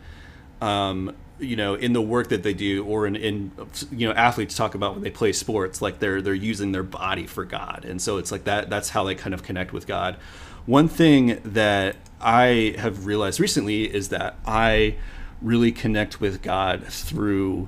um, 0.61 1.15
you 1.39 1.55
know 1.55 1.75
in 1.75 1.93
the 1.93 2.01
work 2.01 2.29
that 2.29 2.43
they 2.43 2.53
do 2.53 2.85
or 2.85 3.05
in, 3.05 3.15
in 3.15 3.51
you 3.91 4.07
know 4.07 4.13
athletes 4.13 4.55
talk 4.55 4.75
about 4.75 4.93
when 4.93 5.03
they 5.03 5.11
play 5.11 5.33
sports 5.33 5.81
like 5.81 5.99
they're 5.99 6.21
they're 6.21 6.33
using 6.33 6.71
their 6.71 6.83
body 6.83 7.27
for 7.27 7.45
god. 7.45 7.85
And 7.85 8.01
so 8.01 8.17
it's 8.17 8.31
like 8.31 8.45
that 8.45 8.69
that's 8.69 8.89
how 8.89 9.03
they 9.03 9.15
kind 9.15 9.33
of 9.33 9.43
connect 9.43 9.73
with 9.73 9.87
god. 9.87 10.17
One 10.65 10.87
thing 10.87 11.41
that 11.43 11.97
I 12.21 12.75
have 12.77 13.05
realized 13.05 13.41
recently 13.41 13.93
is 13.93 14.09
that 14.09 14.37
I 14.45 14.95
really 15.41 15.73
connect 15.73 16.21
with 16.21 16.41
God 16.41 16.85
through 16.85 17.67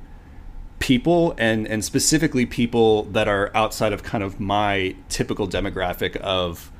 people 0.80 1.34
and 1.38 1.68
and 1.68 1.84
specifically 1.84 2.46
people 2.46 3.04
that 3.04 3.28
are 3.28 3.52
outside 3.56 3.94
of 3.94 4.04
kind 4.04 4.24
of 4.24 4.40
my 4.40 4.96
typical 5.10 5.48
demographic 5.48 6.16
of 6.18 6.72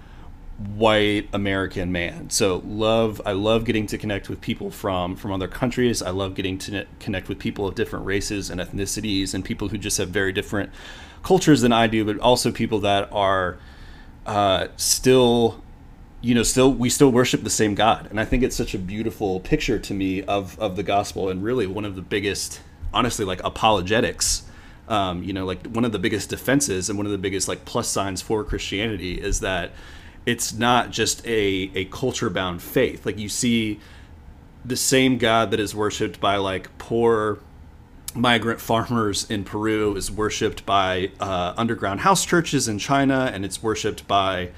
white 0.58 1.28
American 1.34 1.92
man. 1.92 2.30
So 2.30 2.62
love 2.66 3.22
I 3.26 3.34
love 3.34 3.66
getting 3.66 3.88
to 3.88 3.98
connect 3.98 4.30
with 4.30 4.42
people 4.42 4.72
from 4.72 5.16
from 5.16 5.32
other 5.32 5.48
countries. 5.48 6.02
I 6.02 6.12
love 6.12 6.36
getting 6.36 6.58
to 6.60 6.86
connect 7.00 7.28
with 7.28 7.40
people 7.40 7.68
of 7.68 7.76
different 7.76 8.06
races 8.06 8.50
and 8.50 8.62
ethnicities 8.62 9.34
and 9.34 9.44
people 9.44 9.70
who 9.70 9.78
just 9.78 9.98
have 9.98 10.10
very 10.10 10.32
different 10.32 10.72
cultures 11.24 11.62
than 11.62 11.74
I 11.74 11.88
do, 11.88 12.06
but 12.06 12.20
also 12.20 12.52
people 12.52 12.80
that 12.80 13.12
are 13.12 13.58
uh, 14.26 14.68
still 14.78 15.62
you 16.22 16.34
know 16.34 16.44
still 16.44 16.74
we 16.74 16.90
still 16.90 17.12
worship 17.12 17.44
the 17.44 17.50
same 17.50 17.76
God. 17.76 18.08
And 18.10 18.20
I 18.20 18.26
think 18.26 18.44
it's 18.44 18.56
such 18.56 18.74
a 18.74 18.80
beautiful 18.80 19.40
picture 19.42 19.80
to 19.80 19.94
me 19.94 20.24
of 20.24 20.58
of 20.60 20.76
the 20.76 20.84
gospel 20.84 21.30
and 21.30 21.44
really 21.44 21.68
one 21.68 21.86
of 21.86 21.96
the 21.96 22.02
biggest 22.02 22.62
honestly 22.96 23.26
like 23.26 23.44
apologetics 23.44 24.44
um, 24.88 25.24
you 25.24 25.34
know 25.34 25.46
like 25.46 25.66
one 25.68 25.86
of 25.86 25.92
the 25.92 26.00
biggest 26.00 26.30
defenses 26.30 26.90
and 26.90 26.98
one 26.98 27.06
of 27.06 27.12
the 27.12 27.18
biggest 27.18 27.48
like 27.48 27.66
plus 27.66 27.88
signs 27.88 28.22
for 28.22 28.44
Christianity 28.44 29.22
is 29.22 29.42
that 29.42 29.72
it's 30.26 30.54
not 30.54 30.90
just 30.92 31.26
a, 31.26 31.72
a 31.76 31.86
culture 31.86 32.30
bound 32.30 32.62
faith. 32.62 33.06
Like 33.06 33.18
you 33.18 33.30
see 33.30 33.80
the 34.64 34.76
same 34.76 35.18
God 35.18 35.52
that 35.52 35.60
is 35.60 35.76
worshipped 35.76 36.20
by 36.20 36.38
like 36.38 36.76
poor 36.78 37.40
migrant 38.16 38.60
farmers 38.60 39.30
in 39.30 39.44
Peru 39.44 39.96
is 39.96 40.10
worshipped 40.10 40.66
by 40.66 41.12
uh, 41.20 41.54
underground 41.58 42.00
house 42.00 42.26
churches 42.26 42.68
in 42.68 42.80
China, 42.80 43.30
and 43.34 43.46
it's 43.46 43.62
worshipped 43.62 44.08
by 44.08 44.50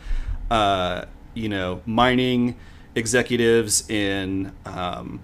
uh, 0.50 1.06
you 1.34 1.50
know 1.50 1.82
mining 1.86 2.56
executives 2.95 3.89
in 3.89 4.54
um, 4.65 5.19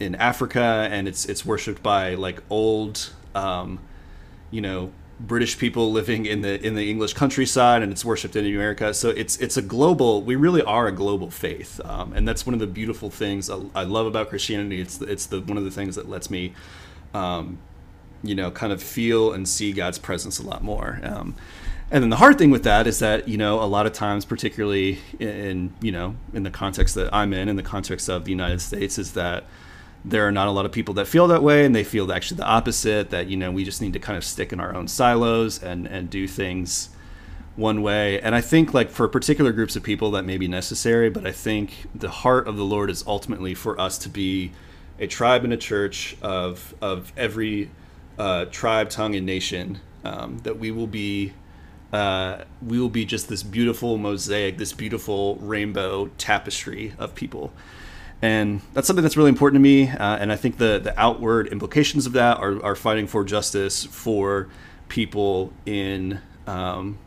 in 0.00 0.14
Africa, 0.16 0.88
and 0.90 1.06
it's 1.06 1.24
it's 1.26 1.44
worshipped 1.44 1.82
by 1.82 2.14
like 2.14 2.42
old 2.50 3.12
um, 3.34 3.78
you 4.50 4.60
know 4.60 4.92
British 5.20 5.58
people 5.58 5.92
living 5.92 6.26
in 6.26 6.42
the 6.42 6.64
in 6.64 6.74
the 6.74 6.90
English 6.90 7.14
countryside, 7.14 7.82
and 7.82 7.92
it's 7.92 8.04
worshipped 8.04 8.36
in 8.36 8.44
America. 8.44 8.92
So 8.92 9.10
it's 9.10 9.36
it's 9.38 9.56
a 9.56 9.62
global. 9.62 10.22
We 10.22 10.36
really 10.36 10.62
are 10.62 10.88
a 10.88 10.92
global 10.92 11.30
faith, 11.30 11.80
um, 11.84 12.12
and 12.12 12.26
that's 12.26 12.46
one 12.46 12.54
of 12.54 12.60
the 12.60 12.66
beautiful 12.66 13.10
things 13.10 13.48
I, 13.48 13.84
love 13.84 14.06
about 14.06 14.28
Christianity. 14.28 14.80
It's 14.80 15.00
it's 15.00 15.26
the 15.26 15.40
one 15.40 15.56
of 15.56 15.64
the 15.64 15.70
things 15.70 15.96
that 15.96 16.08
lets 16.08 16.30
me, 16.30 16.54
um, 17.12 17.58
you 18.22 18.34
know, 18.34 18.50
kind 18.50 18.72
of 18.72 18.82
feel 18.82 19.32
and 19.32 19.48
see 19.48 19.72
God's 19.72 19.98
presence 19.98 20.38
a 20.38 20.42
lot 20.42 20.64
more. 20.64 21.00
Um, 21.02 21.36
and 21.90 22.02
then 22.02 22.10
the 22.10 22.16
hard 22.16 22.38
thing 22.38 22.50
with 22.50 22.64
that 22.64 22.86
is 22.86 22.98
that 22.98 23.28
you 23.28 23.36
know 23.36 23.62
a 23.62 23.66
lot 23.66 23.86
of 23.86 23.92
times, 23.92 24.24
particularly 24.24 24.98
in 25.20 25.72
you 25.80 25.92
know 25.92 26.16
in 26.32 26.42
the 26.42 26.50
context 26.50 26.96
that 26.96 27.14
I'm 27.14 27.32
in, 27.32 27.48
in 27.48 27.54
the 27.54 27.62
context 27.62 28.08
of 28.08 28.24
the 28.24 28.32
United 28.32 28.60
States, 28.60 28.98
is 28.98 29.12
that 29.12 29.44
there 30.04 30.26
are 30.26 30.32
not 30.32 30.46
a 30.46 30.50
lot 30.50 30.66
of 30.66 30.72
people 30.72 30.94
that 30.94 31.06
feel 31.06 31.26
that 31.28 31.42
way 31.42 31.64
and 31.64 31.74
they 31.74 31.84
feel 31.84 32.12
actually 32.12 32.36
the 32.36 32.44
opposite 32.44 33.10
that 33.10 33.26
you 33.28 33.36
know 33.36 33.50
we 33.50 33.64
just 33.64 33.80
need 33.80 33.92
to 33.92 33.98
kind 33.98 34.16
of 34.16 34.24
stick 34.24 34.52
in 34.52 34.60
our 34.60 34.74
own 34.74 34.86
silos 34.86 35.62
and 35.62 35.86
and 35.86 36.10
do 36.10 36.28
things 36.28 36.90
one 37.56 37.82
way. 37.82 38.20
And 38.20 38.34
i 38.34 38.40
think 38.40 38.74
like 38.74 38.90
for 38.90 39.08
particular 39.08 39.52
groups 39.52 39.76
of 39.76 39.82
people 39.82 40.10
that 40.12 40.24
may 40.24 40.36
be 40.36 40.48
necessary 40.48 41.08
but 41.08 41.26
i 41.26 41.32
think 41.32 41.86
the 41.94 42.10
heart 42.10 42.46
of 42.46 42.56
the 42.56 42.64
lord 42.64 42.90
is 42.90 43.04
ultimately 43.06 43.54
for 43.54 43.80
us 43.80 43.96
to 43.98 44.08
be 44.08 44.52
a 44.98 45.06
tribe 45.06 45.44
and 45.44 45.52
a 45.52 45.56
church 45.56 46.16
of 46.22 46.74
of 46.80 47.12
every 47.16 47.70
uh, 48.18 48.44
tribe 48.46 48.88
tongue 48.90 49.16
and 49.16 49.26
nation 49.26 49.80
um, 50.04 50.38
that 50.44 50.58
we 50.58 50.70
will 50.70 50.86
be 50.86 51.32
uh, 51.92 52.42
we 52.60 52.78
will 52.78 52.88
be 52.88 53.04
just 53.04 53.28
this 53.28 53.42
beautiful 53.42 53.98
mosaic 53.98 54.58
this 54.58 54.72
beautiful 54.72 55.36
rainbow 55.36 56.06
tapestry 56.18 56.92
of 56.98 57.14
people 57.14 57.52
and 58.22 58.60
that's 58.72 58.86
something 58.86 59.02
that's 59.02 59.16
really 59.16 59.28
important 59.28 59.60
to 59.60 59.62
me. 59.62 59.88
Uh, 59.88 60.16
and 60.16 60.32
I 60.32 60.36
think 60.36 60.58
the 60.58 60.78
the 60.78 60.98
outward 60.98 61.48
implications 61.48 62.06
of 62.06 62.12
that 62.12 62.38
are, 62.38 62.62
are 62.64 62.76
fighting 62.76 63.06
for 63.06 63.24
justice 63.24 63.84
for 63.84 64.48
people 64.88 65.52
in 65.66 66.20
um, 66.46 66.98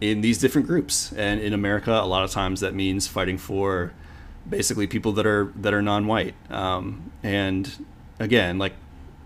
in 0.00 0.20
these 0.20 0.38
different 0.38 0.66
groups. 0.66 1.12
And 1.12 1.40
in 1.40 1.52
America, 1.52 1.92
a 1.92 2.06
lot 2.06 2.24
of 2.24 2.30
times 2.30 2.60
that 2.60 2.74
means 2.74 3.06
fighting 3.06 3.38
for 3.38 3.92
basically 4.48 4.86
people 4.86 5.12
that 5.12 5.26
are 5.26 5.52
that 5.56 5.74
are 5.74 5.82
non-white. 5.82 6.34
Um, 6.50 7.10
and 7.22 7.86
again, 8.18 8.58
like 8.58 8.74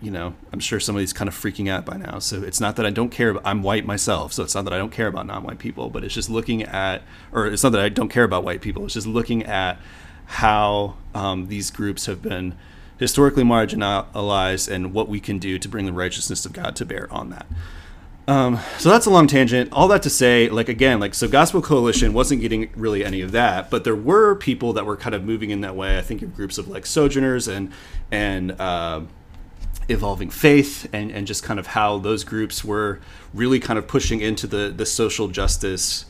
you 0.01 0.11
know, 0.11 0.35
I'm 0.53 0.59
sure 0.59 0.81
somebody's 0.81 1.13
kind 1.13 1.29
of 1.29 1.35
freaking 1.35 1.71
out 1.71 1.87
by 1.87 1.97
now. 1.97 2.19
So 2.19 2.43
it's 2.43 2.61
not 2.61 2.75
that 2.75 2.85
I 2.85 2.91
don't 2.91 3.11
care. 3.11 3.31
About, 3.31 3.43
I'm 3.47 3.63
white 3.63 3.87
myself, 3.87 4.33
so 4.33 4.43
it's 4.43 4.55
not 4.55 4.65
that 4.65 4.73
I 4.73 4.79
don't 4.79 4.91
care 4.91 5.07
about 5.07 5.27
non-white 5.27 5.61
people, 5.61 5.91
but 5.91 6.03
it's 6.03 6.13
just 6.13 6.29
looking 6.29 6.65
at, 6.65 7.03
or 7.31 7.47
it's 7.47 7.63
not 7.63 7.71
that 7.71 7.81
I 7.81 7.89
don't 7.89 8.09
care 8.09 8.25
about 8.25 8.43
white 8.43 8.61
people. 8.61 8.85
It's 8.85 8.95
just 8.95 9.07
looking 9.07 9.45
at 9.45 9.79
how 10.33 10.95
um, 11.15 11.49
these 11.49 11.71
groups 11.71 12.07
have 12.07 12.23
been 12.23 12.55
historically 12.99 13.45
marginalized 13.45 14.71
and 14.71 14.95
what 14.95 15.09
we 15.09 15.21
can 15.21 15.39
do 15.39 15.59
to 15.59 15.69
bring 15.69 15.85
the 15.85 15.93
righteousness 15.93 16.47
of 16.47 16.53
God 16.53 16.75
to 16.77 16.87
bear 16.87 17.13
on 17.13 17.31
that. 17.31 17.47
Um, 18.27 18.59
so 18.79 18.89
that's 18.89 19.05
a 19.05 19.11
long 19.11 19.27
tangent. 19.27 19.71
All 19.73 19.89
that 19.89 20.03
to 20.05 20.11
say, 20.11 20.49
like 20.49 20.69
again, 20.69 21.01
like 21.01 21.13
so, 21.13 21.29
Gospel 21.29 21.61
Coalition 21.61 22.15
wasn't 22.15 22.41
getting 22.41 22.71
really 22.75 23.05
any 23.05 23.21
of 23.21 23.33
that, 23.33 23.69
but 23.69 23.85
there 23.85 23.97
were 23.97 24.35
people 24.35 24.73
that 24.73 24.87
were 24.87 24.97
kind 24.97 25.15
of 25.15 25.25
moving 25.25 25.51
in 25.51 25.61
that 25.63 25.77
way. 25.77 25.99
I 25.99 26.03
think 26.03 26.23
of 26.23 26.35
groups 26.35 26.57
of 26.57 26.69
like 26.69 26.87
Sojourners 26.87 27.49
and 27.49 27.73
and 28.11 28.53
uh, 28.53 29.03
Evolving 29.89 30.31
Faith, 30.31 30.89
and 30.93 31.11
and 31.11 31.27
just 31.27 31.43
kind 31.43 31.59
of 31.59 31.69
how 31.69 31.99
those 31.99 32.23
groups 32.23 32.65
were 32.65 33.01
really 33.35 33.59
kind 33.59 33.79
of 33.79 33.89
pushing 33.89 34.21
into 34.21 34.47
the 34.47 34.73
the 34.75 34.87
social 34.87 35.27
justice 35.27 36.07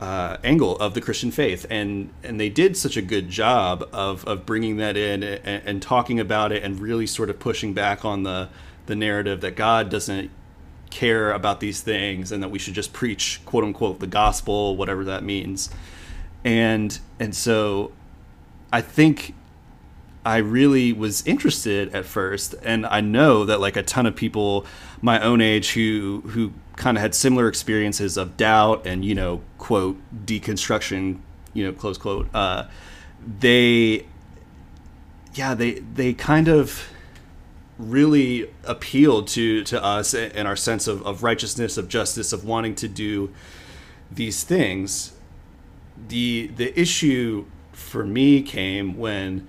uh, 0.00 0.36
angle 0.44 0.76
of 0.78 0.94
the 0.94 1.00
Christian 1.00 1.30
faith, 1.30 1.66
and 1.70 2.10
and 2.22 2.38
they 2.38 2.48
did 2.48 2.76
such 2.76 2.96
a 2.96 3.02
good 3.02 3.28
job 3.28 3.88
of 3.92 4.24
of 4.26 4.46
bringing 4.46 4.76
that 4.76 4.96
in 4.96 5.22
and, 5.22 5.62
and, 5.64 5.82
talking 5.82 6.20
about 6.20 6.52
it, 6.52 6.62
and 6.62 6.80
really 6.80 7.06
sort 7.06 7.30
of 7.30 7.38
pushing 7.38 7.74
back 7.74 8.04
on 8.04 8.22
the 8.22 8.48
the 8.86 8.94
narrative 8.94 9.40
that 9.40 9.56
God 9.56 9.90
doesn't 9.90 10.30
care 10.90 11.32
about 11.32 11.60
these 11.60 11.80
things, 11.80 12.30
and 12.30 12.42
that 12.42 12.48
we 12.48 12.58
should 12.58 12.74
just 12.74 12.92
preach 12.92 13.40
quote 13.44 13.64
unquote 13.64 13.98
the 13.98 14.06
gospel, 14.06 14.76
whatever 14.76 15.02
that 15.04 15.24
means, 15.24 15.68
and 16.44 17.00
and 17.18 17.34
so 17.34 17.90
I 18.72 18.82
think 18.82 19.34
I 20.24 20.36
really 20.36 20.92
was 20.92 21.26
interested 21.26 21.92
at 21.92 22.04
first, 22.04 22.54
and 22.62 22.86
I 22.86 23.00
know 23.00 23.44
that 23.44 23.60
like 23.60 23.76
a 23.76 23.82
ton 23.82 24.06
of 24.06 24.14
people 24.14 24.64
my 25.02 25.20
own 25.20 25.40
age 25.40 25.72
who 25.72 26.22
who 26.28 26.52
kind 26.76 26.96
of 26.96 27.00
had 27.00 27.14
similar 27.16 27.48
experiences 27.48 28.16
of 28.16 28.36
doubt 28.36 28.86
and 28.86 29.04
you 29.04 29.14
know 29.14 29.40
quote 29.58 29.98
deconstruction 30.24 31.18
you 31.52 31.64
know 31.64 31.72
close 31.72 31.98
quote 31.98 32.28
uh, 32.34 32.64
they 33.40 34.06
yeah 35.34 35.54
they 35.54 35.72
they 35.72 36.12
kind 36.12 36.48
of 36.48 36.88
really 37.78 38.50
appealed 38.64 39.28
to 39.28 39.62
to 39.64 39.82
us 39.82 40.12
and 40.14 40.48
our 40.48 40.56
sense 40.56 40.88
of, 40.88 41.04
of 41.06 41.22
righteousness 41.22 41.76
of 41.76 41.88
justice 41.88 42.32
of 42.32 42.44
wanting 42.44 42.74
to 42.74 42.88
do 42.88 43.32
these 44.10 44.44
things. 44.44 45.12
The 46.08 46.48
the 46.56 46.78
issue 46.78 47.46
for 47.72 48.04
me 48.04 48.42
came 48.42 48.96
when 48.96 49.48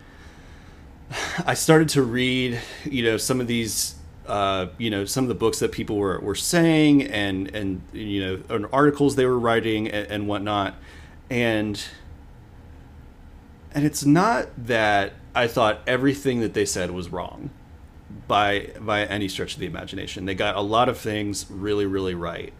I 1.45 1.53
started 1.53 1.89
to 1.89 2.03
read 2.03 2.59
you 2.85 3.03
know 3.03 3.17
some 3.17 3.41
of 3.41 3.47
these 3.47 3.95
uh, 4.29 4.69
you 4.77 4.89
know 4.89 5.05
some 5.05 5.23
of 5.23 5.27
the 5.27 5.35
books 5.35 5.59
that 5.59 5.71
people 5.71 5.97
were, 5.97 6.19
were 6.19 6.35
saying 6.35 7.03
and 7.03 7.53
and 7.55 7.81
you 7.91 8.43
know 8.47 8.69
articles 8.71 9.15
they 9.15 9.25
were 9.25 9.39
writing 9.39 9.87
and, 9.87 10.07
and 10.07 10.27
whatnot 10.27 10.75
and 11.29 11.83
and 13.73 13.85
it's 13.85 14.05
not 14.05 14.47
that 14.57 15.13
I 15.35 15.47
thought 15.47 15.81
everything 15.85 16.39
that 16.41 16.53
they 16.53 16.65
said 16.65 16.91
was 16.91 17.09
wrong 17.09 17.49
by 18.27 18.71
by 18.79 19.05
any 19.05 19.27
stretch 19.27 19.53
of 19.55 19.59
the 19.59 19.65
imagination. 19.65 20.25
They 20.25 20.35
got 20.35 20.55
a 20.55 20.61
lot 20.61 20.89
of 20.89 20.97
things 20.97 21.45
really 21.49 21.85
really 21.85 22.15
right. 22.15 22.53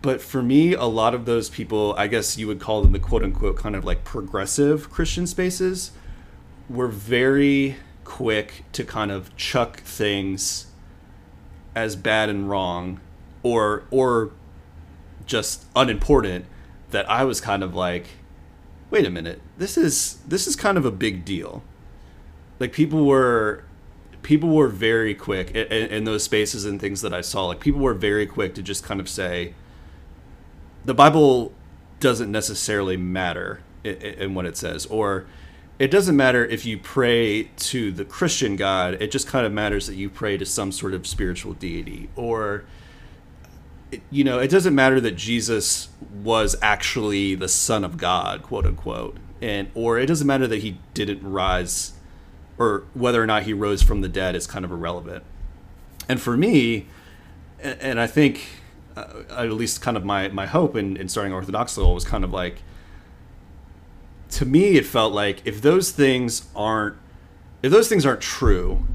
But 0.00 0.20
for 0.20 0.42
me, 0.42 0.74
a 0.74 0.84
lot 0.84 1.14
of 1.14 1.26
those 1.26 1.48
people, 1.48 1.94
I 1.96 2.08
guess 2.08 2.36
you 2.36 2.48
would 2.48 2.58
call 2.58 2.82
them 2.82 2.90
the 2.90 2.98
quote 2.98 3.22
unquote 3.22 3.56
kind 3.56 3.76
of 3.76 3.84
like 3.84 4.02
progressive 4.02 4.90
Christian 4.90 5.28
spaces, 5.28 5.92
were 6.68 6.88
very 6.88 7.76
quick 8.04 8.64
to 8.72 8.84
kind 8.84 9.10
of 9.10 9.34
chuck 9.36 9.80
things 9.80 10.66
as 11.74 11.96
bad 11.96 12.28
and 12.28 12.48
wrong 12.48 13.00
or 13.42 13.84
or 13.90 14.32
just 15.26 15.64
unimportant 15.74 16.44
that 16.90 17.08
I 17.08 17.24
was 17.24 17.40
kind 17.40 17.62
of 17.62 17.74
like 17.74 18.06
wait 18.90 19.06
a 19.06 19.10
minute 19.10 19.40
this 19.62 19.78
is 19.78 20.18
this 20.26 20.46
is 20.46 20.56
kind 20.56 20.76
of 20.76 20.84
a 20.84 20.90
big 20.90 21.24
deal. 21.24 21.62
Like 22.58 22.72
people 22.72 23.06
were 23.06 23.64
people 24.22 24.50
were 24.50 24.68
very 24.68 25.14
quick 25.14 25.52
in, 25.52 25.66
in, 25.66 26.04
those 26.04 26.22
spaces 26.22 26.64
and 26.64 26.80
things 26.80 27.00
that 27.00 27.12
I 27.12 27.20
saw. 27.20 27.46
Like 27.46 27.60
people 27.60 27.80
were 27.80 27.94
very 27.94 28.26
quick 28.26 28.54
to 28.54 28.62
just 28.62 28.84
kind 28.84 29.00
of 29.00 29.08
say 29.08 29.54
the 30.84 30.94
bible 30.94 31.52
doesn't 31.98 32.30
necessarily 32.30 32.96
matter 32.96 33.62
in, 33.82 33.94
in 33.94 34.34
what 34.34 34.46
it 34.46 34.56
says. 34.56 34.86
Or 34.86 35.26
it 35.82 35.90
doesn't 35.90 36.16
matter 36.16 36.44
if 36.44 36.64
you 36.64 36.78
pray 36.78 37.50
to 37.56 37.90
the 37.90 38.04
Christian 38.04 38.54
God, 38.54 39.02
it 39.02 39.10
just 39.10 39.26
kind 39.26 39.44
of 39.44 39.50
matters 39.50 39.88
that 39.88 39.96
you 39.96 40.08
pray 40.08 40.36
to 40.36 40.46
some 40.46 40.70
sort 40.70 40.94
of 40.94 41.08
spiritual 41.08 41.54
deity. 41.54 42.08
Or 42.14 42.62
you 44.08 44.22
know, 44.22 44.38
it 44.38 44.46
doesn't 44.46 44.76
matter 44.76 45.00
that 45.00 45.16
Jesus 45.16 45.88
was 46.22 46.54
actually 46.62 47.34
the 47.34 47.48
Son 47.48 47.82
of 47.82 47.96
God, 47.96 48.44
quote 48.44 48.64
unquote, 48.64 49.16
and 49.40 49.72
or 49.74 49.98
it 49.98 50.06
doesn't 50.06 50.26
matter 50.26 50.46
that 50.46 50.62
he 50.62 50.78
didn't 50.94 51.28
rise, 51.28 51.94
or 52.58 52.84
whether 52.94 53.20
or 53.20 53.26
not 53.26 53.42
he 53.42 53.52
rose 53.52 53.82
from 53.82 54.02
the 54.02 54.08
dead 54.08 54.36
is 54.36 54.46
kind 54.46 54.64
of 54.64 54.70
irrelevant. 54.70 55.24
And 56.08 56.20
for 56.20 56.36
me, 56.36 56.86
and 57.60 57.98
I 57.98 58.06
think 58.06 58.46
uh, 58.96 59.24
at 59.30 59.50
least 59.50 59.82
kind 59.82 59.96
of 59.96 60.04
my 60.04 60.28
my 60.28 60.46
hope 60.46 60.76
in, 60.76 60.96
in 60.96 61.08
starting 61.08 61.32
Orthodoxical 61.32 61.92
was 61.92 62.04
kind 62.04 62.22
of 62.22 62.32
like 62.32 62.62
to 64.32 64.44
me 64.44 64.76
it 64.76 64.84
felt 64.84 65.12
like 65.12 65.40
if 65.44 65.62
those 65.62 65.90
things 65.90 66.48
aren't 66.56 66.96
if 67.62 67.70
those 67.70 67.88
things 67.88 68.04
aren't 68.04 68.20
true 68.20 68.86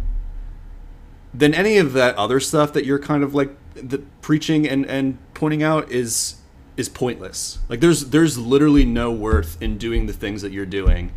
then 1.34 1.54
any 1.54 1.78
of 1.78 1.94
that 1.94 2.16
other 2.16 2.40
stuff 2.40 2.74
that 2.74 2.86
you're 2.86 3.00
kind 3.00 3.24
of 3.24 3.36
like 3.36 3.56
the 3.76 4.00
preaching 4.22 4.68
and 4.68 4.86
and 4.86 5.18
pointing 5.34 5.62
out 5.62 5.92
is 5.92 6.38
is 6.78 6.88
pointless. 6.90 7.60
Like 7.70 7.80
there's 7.80 8.08
there's 8.08 8.38
literally 8.38 8.86
no 8.86 9.12
worth 9.12 9.62
in 9.62 9.78
doing 9.78 10.06
the 10.06 10.14
things 10.14 10.42
that 10.42 10.52
you're 10.52 10.66
doing 10.66 11.12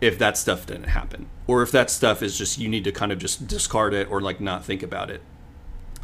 if 0.00 0.18
that 0.18 0.36
stuff 0.36 0.66
didn't 0.66 0.88
happen 0.88 1.28
or 1.46 1.62
if 1.62 1.70
that 1.70 1.90
stuff 1.90 2.22
is 2.22 2.36
just 2.36 2.58
you 2.58 2.68
need 2.68 2.84
to 2.84 2.92
kind 2.92 3.12
of 3.12 3.18
just 3.18 3.46
discard 3.46 3.94
it 3.94 4.10
or 4.10 4.20
like 4.20 4.40
not 4.40 4.64
think 4.64 4.82
about 4.82 5.10
it. 5.10 5.22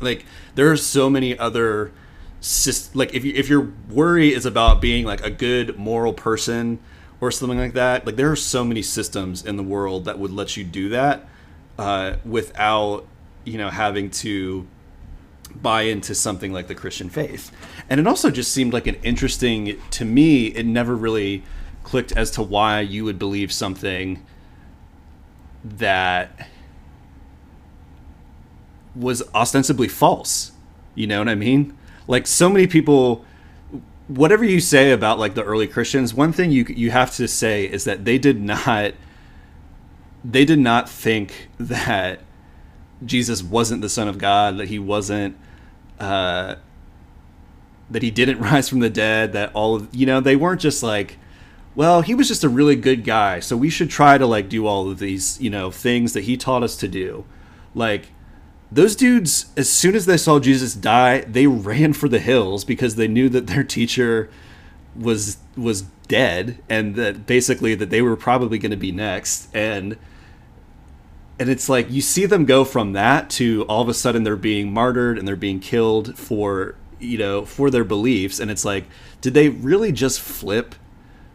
Like 0.01 0.25
there 0.55 0.71
are 0.71 0.77
so 0.77 1.11
many 1.11 1.37
other 1.39 1.93
like 2.95 3.15
if 3.15 3.25
you, 3.25 3.35
if 3.35 3.49
your 3.51 3.73
worry 3.91 4.33
is 4.33 4.47
about 4.47 4.81
being 4.81 5.05
like 5.05 5.23
a 5.23 5.31
good 5.31 5.79
moral 5.79 6.15
person 6.15 6.79
or 7.21 7.31
something 7.31 7.59
like 7.59 7.75
that. 7.75 8.07
Like 8.07 8.17
there 8.17 8.31
are 8.31 8.37
so 8.37 8.65
many 8.65 8.83
systems 8.83 9.45
in 9.45 9.57
the 9.57 9.63
world 9.63 10.05
that 10.07 10.19
would 10.19 10.31
let 10.31 10.57
you 10.57 10.65
do 10.65 10.89
that 10.91 11.29
uh, 11.79 12.17
without 12.25 13.07
you 13.45 13.59
know 13.59 13.71
having 13.71 14.11
to 14.11 14.67
buy 15.55 15.83
into 15.83 16.15
something 16.15 16.53
like 16.53 16.69
the 16.69 16.75
christian 16.75 17.09
faith. 17.09 17.51
And 17.89 17.99
it 17.99 18.07
also 18.07 18.31
just 18.31 18.53
seemed 18.53 18.73
like 18.73 18.87
an 18.87 18.97
interesting 19.03 19.81
to 19.91 20.05
me 20.05 20.47
it 20.49 20.65
never 20.65 20.95
really 20.95 21.43
clicked 21.83 22.13
as 22.13 22.31
to 22.33 22.43
why 22.43 22.81
you 22.81 23.05
would 23.05 23.19
believe 23.19 23.53
something 23.53 24.25
that 25.65 26.49
was 28.95 29.23
ostensibly 29.35 29.89
false. 29.89 30.53
You 30.95 31.07
know 31.07 31.19
what 31.19 31.29
i 31.29 31.35
mean? 31.35 31.77
Like 32.07 32.27
so 32.27 32.49
many 32.49 32.67
people 32.67 33.25
whatever 34.11 34.45
you 34.45 34.61
say 34.61 34.91
about 34.91 35.19
like 35.19 35.35
the 35.35 35.45
early 35.45 35.67
Christians, 35.67 36.13
one 36.13 36.33
thing 36.33 36.51
you 36.51 36.65
you 36.69 36.91
have 36.91 37.15
to 37.17 37.29
say 37.29 37.65
is 37.65 37.85
that 37.85 38.05
they 38.05 38.19
did 38.19 38.41
not 38.41 38.95
they 40.25 40.45
did 40.45 40.59
not 40.59 40.89
think 40.89 41.49
that 41.59 42.21
Jesus 43.05 43.43
wasn't 43.43 43.81
the 43.81 43.89
Son 43.89 44.09
of 44.09 44.19
God, 44.19 44.59
that 44.59 44.69
he 44.69 44.79
wasn't 44.79 45.37
uh, 45.99 46.57
that 47.91 48.03
he 48.03 48.11
didn't 48.11 48.39
rise 48.41 48.69
from 48.69 48.81
the 48.81 48.91
dead, 48.91 49.33
that 49.33 49.53
all 49.55 49.77
of 49.77 49.95
you 49.95 50.07
know, 50.07 50.21
they 50.21 50.37
weren't 50.37 50.61
just 50.61 50.83
like, 50.83 51.17
well, 51.75 52.03
he 52.03 52.15
was 52.15 52.27
just 52.27 52.43
a 52.43 52.49
really 52.49 52.77
good 52.77 53.05
guy, 53.05 53.39
so 53.39 53.57
we 53.57 53.71
should 53.71 53.91
try 53.91 54.19
to 54.19 54.27
like 54.27 54.49
do 54.49 54.67
all 54.67 54.91
of 54.91 54.99
these, 54.99 55.41
you 55.41 55.51
know, 55.51 55.71
things 55.71 56.15
that 56.15 56.25
he 56.25 56.37
taught 56.37 56.65
us 56.65 56.77
to 56.77 56.89
do. 56.89 57.25
Like 57.75 58.09
those 58.73 58.95
dudes, 58.95 59.47
as 59.57 59.71
soon 59.71 59.97
as 59.97 60.07
they 60.07 60.17
saw 60.17 60.39
Jesus 60.39 60.75
die, 60.75 61.23
they 61.23 61.47
ran 61.47 61.93
for 61.93 62.09
the 62.09 62.21
hills 62.21 62.65
because 62.65 62.95
they 62.95 63.09
knew 63.09 63.29
that 63.29 63.47
their 63.47 63.65
teacher 63.65 64.31
was 64.97 65.39
was 65.57 65.83
dead 66.09 66.59
and 66.69 66.97
that 66.97 67.27
basically 67.27 67.75
that 67.77 67.91
they 67.91 68.03
were 68.03 68.17
probably 68.17 68.59
going 68.59 68.71
to 68.71 68.77
be 68.77 68.93
next. 68.93 69.55
And 69.55 69.97
and 71.39 71.49
it's 71.49 71.69
like 71.69 71.91
you 71.91 72.01
see 72.01 72.27
them 72.27 72.45
go 72.45 72.65
from 72.65 72.93
that 72.93 73.29
to 73.31 73.65
all 73.69 73.83
of 73.83 73.89
a 73.89 73.95
sudden 73.95 74.23
they're 74.23 74.37
being 74.37 74.73
martyred 74.73 75.19
and 75.19 75.27
they're 75.27 75.37
being 75.37 75.59
killed 75.59 76.17
for 76.17 76.77
you 77.01 77.19
know 77.19 77.45
for 77.45 77.71
their 77.71 77.85
beliefs. 77.85 78.39
And 78.39 78.51
it's 78.51 78.65
like 78.65 78.85
did 79.21 79.35
they 79.35 79.49
really 79.49 79.91
just 79.91 80.21
flip 80.21 80.77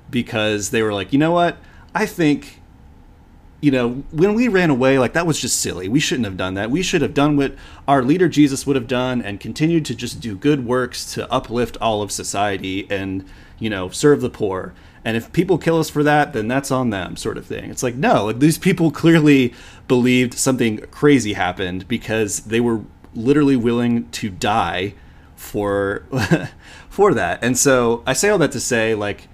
because 0.10 0.69
they 0.69 0.82
were 0.82 0.93
like 0.93 1.12
you 1.12 1.19
know 1.19 1.32
what? 1.32 1.58
I 1.93 2.06
think 2.06 2.62
you 3.65 3.71
know, 3.71 4.04
when 4.12 4.36
we 4.36 4.47
ran 4.47 4.69
away, 4.69 4.99
like 4.99 5.13
that 5.13 5.25
was 5.25 5.41
just 5.41 5.60
silly. 5.60 5.89
We 5.89 5.99
shouldn't 5.99 6.25
have 6.25 6.38
done 6.38 6.54
that. 6.54 6.69
We 6.69 6.84
should 6.84 7.01
have 7.01 7.15
done 7.15 7.36
what 7.36 7.56
our 7.88 8.04
leader 8.04 8.30
Jesus 8.30 8.67
would 8.67 8.75
have 8.75 8.86
done 8.86 9.23
and 9.23 9.39
continued 9.39 9.86
to 9.86 9.95
just 9.95 10.19
do 10.19 10.36
good 10.36 10.67
works 10.67 11.12
to 11.15 11.32
uplift 11.34 11.75
all 11.82 12.04
of 12.04 12.12
society 12.12 12.86
and, 12.91 13.25
you 13.58 13.71
know, 13.71 13.89
serve 13.89 14.21
the 14.21 14.30
poor. 14.30 14.75
And 15.04 15.17
if 15.17 15.34
people 15.34 15.58
kill 15.58 15.80
us 15.80 15.89
for 15.89 16.04
that, 16.04 16.32
then 16.32 16.47
that's 16.47 16.69
on 16.69 16.91
them, 16.91 17.15
sort 17.15 17.39
of 17.39 17.47
thing. 17.47 17.71
It's 17.71 17.82
like, 17.82 17.95
no, 17.95 18.25
like, 18.25 18.38
these 18.38 18.60
people 18.60 18.91
clearly 18.91 19.51
believed 19.88 20.36
something 20.36 20.78
crazy 20.91 21.34
happened 21.34 21.88
because 21.88 22.41
they 22.41 22.60
were 22.60 22.82
literally 23.15 23.56
willing 23.56 24.08
to 24.12 24.30
die 24.30 24.93
for 25.36 26.04
for 26.89 27.15
that. 27.15 27.43
And 27.43 27.58
so 27.58 28.04
I 28.06 28.13
say 28.13 28.30
all 28.30 28.38
that 28.38 28.51
to 28.51 28.60
say, 28.60 28.93
like, 28.93 29.28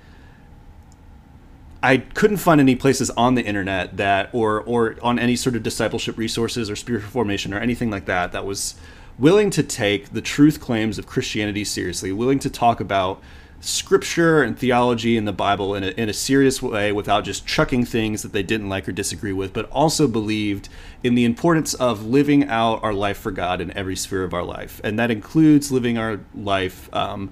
I 1.83 1.97
couldn't 1.97 2.37
find 2.37 2.61
any 2.61 2.75
places 2.75 3.09
on 3.11 3.35
the 3.35 3.43
internet 3.43 3.97
that, 3.97 4.29
or 4.33 4.61
or 4.61 4.97
on 5.01 5.17
any 5.17 5.35
sort 5.35 5.55
of 5.55 5.63
discipleship 5.63 6.17
resources 6.17 6.69
or 6.69 6.75
spiritual 6.75 7.09
formation 7.09 7.53
or 7.53 7.57
anything 7.57 7.89
like 7.89 8.05
that, 8.05 8.31
that 8.33 8.45
was 8.45 8.75
willing 9.17 9.49
to 9.51 9.63
take 9.63 10.09
the 10.09 10.21
truth 10.21 10.59
claims 10.59 10.97
of 10.99 11.07
Christianity 11.07 11.63
seriously, 11.63 12.11
willing 12.11 12.39
to 12.39 12.49
talk 12.49 12.79
about 12.79 13.21
scripture 13.59 14.41
and 14.41 14.57
theology 14.57 15.15
and 15.15 15.27
the 15.27 15.33
Bible 15.33 15.75
in 15.75 15.83
a, 15.83 15.89
in 15.89 16.09
a 16.09 16.13
serious 16.13 16.61
way 16.61 16.91
without 16.91 17.23
just 17.23 17.45
chucking 17.45 17.85
things 17.85 18.23
that 18.23 18.33
they 18.33 18.41
didn't 18.41 18.69
like 18.69 18.89
or 18.89 18.91
disagree 18.91 19.33
with, 19.33 19.53
but 19.53 19.69
also 19.69 20.07
believed 20.07 20.67
in 21.03 21.13
the 21.13 21.23
importance 21.23 21.75
of 21.75 22.03
living 22.03 22.43
out 22.45 22.83
our 22.83 22.93
life 22.93 23.17
for 23.17 23.31
God 23.31 23.61
in 23.61 23.75
every 23.77 23.95
sphere 23.95 24.23
of 24.23 24.33
our 24.33 24.43
life. 24.43 24.81
And 24.83 24.97
that 24.97 25.11
includes 25.11 25.71
living 25.71 25.97
our 25.97 26.21
life 26.33 26.93
um, 26.93 27.31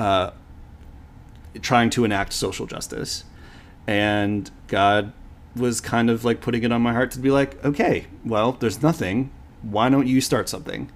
uh, 0.00 0.32
trying 1.60 1.90
to 1.90 2.04
enact 2.04 2.32
social 2.32 2.66
justice 2.66 3.24
and 3.86 4.50
God 4.68 5.12
was 5.56 5.80
kind 5.80 6.10
of 6.10 6.24
like 6.24 6.40
putting 6.40 6.62
it 6.62 6.72
on 6.72 6.82
my 6.82 6.92
heart 6.92 7.10
to 7.12 7.18
be 7.18 7.30
like, 7.30 7.62
okay, 7.64 8.06
well, 8.24 8.52
there's 8.52 8.82
nothing. 8.82 9.30
Why 9.62 9.88
don't 9.88 10.06
you 10.06 10.20
start 10.20 10.48
something? 10.48 10.90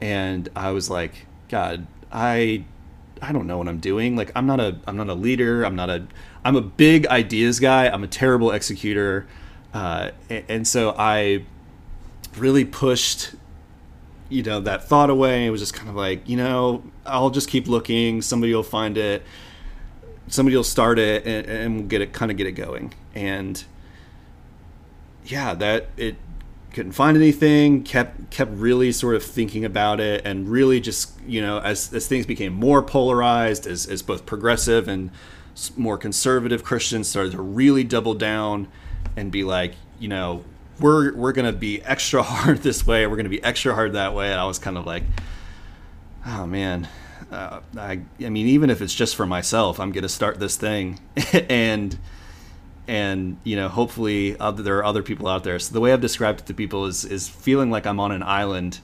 And 0.00 0.48
I 0.56 0.70
was 0.72 0.90
like, 0.90 1.26
God, 1.48 1.86
I 2.10 2.64
I 3.20 3.30
don't 3.30 3.46
know 3.46 3.58
what 3.58 3.68
I'm 3.68 3.78
doing. 3.78 4.16
Like 4.16 4.32
I'm 4.34 4.46
not 4.46 4.58
a 4.60 4.78
I'm 4.86 4.96
not 4.96 5.08
a 5.08 5.14
leader. 5.14 5.64
I'm 5.64 5.76
not 5.76 5.90
a 5.90 6.06
I'm 6.44 6.56
a 6.56 6.60
big 6.60 7.06
ideas 7.06 7.60
guy. 7.60 7.88
I'm 7.88 8.02
a 8.02 8.08
terrible 8.08 8.50
executor. 8.50 9.26
Uh, 9.72 10.10
and, 10.28 10.44
and 10.48 10.68
so 10.68 10.94
I 10.98 11.44
really 12.36 12.64
pushed 12.64 13.34
you 14.28 14.42
know 14.42 14.60
that 14.60 14.88
thought 14.88 15.10
away. 15.10 15.46
It 15.46 15.50
was 15.50 15.60
just 15.60 15.74
kind 15.74 15.88
of 15.88 15.94
like, 15.94 16.28
you 16.28 16.36
know, 16.36 16.82
I'll 17.06 17.30
just 17.30 17.48
keep 17.48 17.68
looking. 17.68 18.22
Somebody 18.22 18.54
will 18.54 18.62
find 18.62 18.98
it 18.98 19.22
somebody 20.32 20.56
will 20.56 20.64
start 20.64 20.98
it 20.98 21.26
and, 21.26 21.46
and 21.46 21.76
we'll 21.76 21.86
get 21.86 22.00
it 22.00 22.12
kind 22.12 22.30
of 22.30 22.36
get 22.36 22.46
it 22.46 22.52
going. 22.52 22.94
And 23.14 23.62
yeah 25.24 25.54
that 25.54 25.88
it 25.96 26.16
couldn't 26.72 26.92
find 26.92 27.16
anything 27.16 27.82
kept 27.82 28.30
kept 28.30 28.50
really 28.52 28.90
sort 28.90 29.14
of 29.14 29.22
thinking 29.22 29.64
about 29.64 30.00
it 30.00 30.24
and 30.24 30.48
really 30.48 30.80
just 30.80 31.12
you 31.26 31.40
know 31.40 31.58
as 31.60 31.92
as 31.92 32.06
things 32.06 32.26
became 32.26 32.52
more 32.52 32.82
polarized 32.82 33.66
as 33.66 33.86
as 33.86 34.02
both 34.02 34.24
progressive 34.24 34.88
and 34.88 35.10
more 35.76 35.98
conservative 35.98 36.64
christians 36.64 37.08
started 37.08 37.32
to 37.32 37.42
really 37.42 37.84
double 37.84 38.14
down 38.14 38.66
and 39.16 39.30
be 39.30 39.44
like 39.44 39.74
you 39.98 40.08
know 40.08 40.42
we're 40.80 41.14
we're 41.14 41.32
to 41.32 41.52
be 41.52 41.82
extra 41.82 42.22
hard 42.22 42.58
this 42.58 42.86
way 42.86 43.06
we're 43.06 43.16
to 43.24 43.30
be 43.30 43.42
extra 43.44 43.74
hard 43.74 43.92
that 43.92 44.14
way. 44.14 44.30
And 44.30 44.40
i 44.40 44.44
was 44.44 44.58
kind 44.58 44.78
of 44.78 44.86
like 44.86 45.04
oh 46.26 46.46
man 46.46 46.88
uh, 47.32 47.60
I, 47.76 48.00
I 48.24 48.28
mean, 48.28 48.46
even 48.48 48.68
if 48.70 48.82
it's 48.82 48.94
just 48.94 49.16
for 49.16 49.26
myself, 49.26 49.80
I'm 49.80 49.90
going 49.90 50.02
to 50.02 50.08
start 50.08 50.38
this 50.38 50.56
thing, 50.56 51.00
and 51.48 51.98
and 52.86 53.38
you 53.44 53.56
know, 53.56 53.68
hopefully, 53.68 54.38
other, 54.38 54.62
there 54.62 54.78
are 54.78 54.84
other 54.84 55.02
people 55.02 55.26
out 55.28 55.44
there. 55.44 55.58
So 55.58 55.72
the 55.72 55.80
way 55.80 55.92
I've 55.92 56.00
described 56.00 56.40
it 56.40 56.46
to 56.46 56.54
people 56.54 56.86
is 56.86 57.04
is 57.04 57.28
feeling 57.28 57.70
like 57.70 57.86
I'm 57.86 57.98
on 58.00 58.12
an 58.12 58.22
island, 58.22 58.80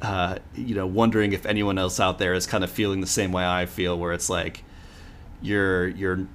uh, 0.00 0.38
you 0.54 0.74
know, 0.74 0.86
wondering 0.86 1.32
if 1.32 1.44
anyone 1.44 1.76
else 1.76 2.00
out 2.00 2.18
there 2.18 2.32
is 2.32 2.46
kind 2.46 2.64
of 2.64 2.70
feeling 2.70 3.00
the 3.00 3.06
same 3.06 3.32
way 3.32 3.44
I 3.44 3.66
feel, 3.66 3.98
where 3.98 4.12
it's 4.12 4.30
like 4.30 4.64
you're 5.42 5.88
you're 5.88 6.26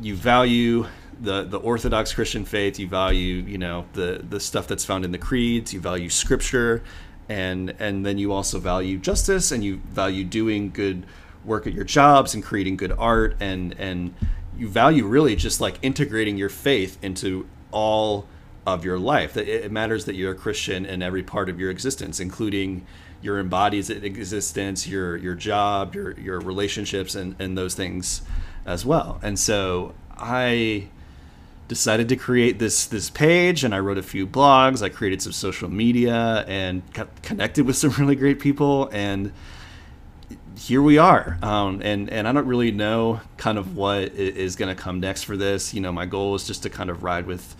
you 0.00 0.14
value 0.14 0.86
the 1.20 1.44
the 1.44 1.58
Orthodox 1.58 2.12
Christian 2.12 2.44
faith, 2.44 2.78
you 2.78 2.86
value 2.86 3.36
you 3.36 3.56
know 3.56 3.86
the 3.94 4.22
the 4.28 4.40
stuff 4.40 4.66
that's 4.66 4.84
found 4.84 5.06
in 5.06 5.12
the 5.12 5.18
creeds, 5.18 5.72
you 5.72 5.80
value 5.80 6.10
Scripture, 6.10 6.82
and 7.30 7.72
and 7.78 8.04
then 8.04 8.18
you 8.18 8.32
also 8.32 8.58
value 8.58 8.98
justice 8.98 9.52
and 9.52 9.62
you 9.62 9.76
value 9.88 10.24
doing 10.24 10.68
good 10.68 11.06
work 11.44 11.64
at 11.64 11.72
your 11.72 11.84
jobs 11.84 12.34
and 12.34 12.42
creating 12.42 12.76
good 12.76 12.92
art 12.98 13.36
and 13.38 13.72
and 13.78 14.12
you 14.58 14.68
value 14.68 15.06
really 15.06 15.36
just 15.36 15.60
like 15.60 15.78
integrating 15.80 16.36
your 16.36 16.48
faith 16.48 16.98
into 17.02 17.46
all 17.70 18.26
of 18.66 18.84
your 18.84 18.98
life. 18.98 19.32
That 19.32 19.48
it 19.48 19.70
matters 19.70 20.04
that 20.06 20.16
you're 20.16 20.32
a 20.32 20.34
christian 20.34 20.84
in 20.84 21.02
every 21.02 21.22
part 21.22 21.48
of 21.48 21.60
your 21.60 21.70
existence 21.70 22.18
including 22.18 22.84
your 23.22 23.38
embodied 23.38 23.88
existence 23.90 24.88
your 24.88 25.16
your 25.16 25.36
job 25.36 25.94
your 25.94 26.18
your 26.18 26.40
relationships 26.40 27.14
and 27.14 27.36
and 27.38 27.56
those 27.56 27.76
things 27.76 28.22
as 28.66 28.84
well. 28.84 29.20
And 29.22 29.38
so 29.38 29.94
i 30.18 30.88
decided 31.70 32.08
to 32.08 32.16
create 32.16 32.58
this 32.58 32.84
this 32.86 33.08
page 33.08 33.62
and 33.62 33.72
I 33.72 33.78
wrote 33.78 33.96
a 33.96 34.02
few 34.02 34.26
blogs. 34.26 34.82
I 34.82 34.88
created 34.88 35.22
some 35.22 35.30
social 35.30 35.70
media 35.70 36.44
and 36.48 36.82
got 36.92 37.22
connected 37.22 37.64
with 37.64 37.76
some 37.76 37.90
really 37.98 38.16
great 38.16 38.40
people 38.40 38.90
and 38.92 39.32
here 40.58 40.82
we 40.82 40.98
are. 40.98 41.38
Um, 41.42 41.80
and, 41.82 42.10
and 42.10 42.26
I 42.26 42.32
don't 42.32 42.48
really 42.48 42.72
know 42.72 43.20
kind 43.36 43.56
of 43.56 43.76
what 43.76 44.02
is 44.12 44.56
going 44.56 44.74
to 44.74 44.82
come 44.82 44.98
next 44.98 45.22
for 45.22 45.36
this. 45.36 45.72
You 45.72 45.80
know, 45.80 45.92
my 45.92 46.06
goal 46.06 46.34
is 46.34 46.44
just 46.44 46.64
to 46.64 46.70
kind 46.70 46.90
of 46.90 47.04
ride 47.04 47.26
with 47.26 47.54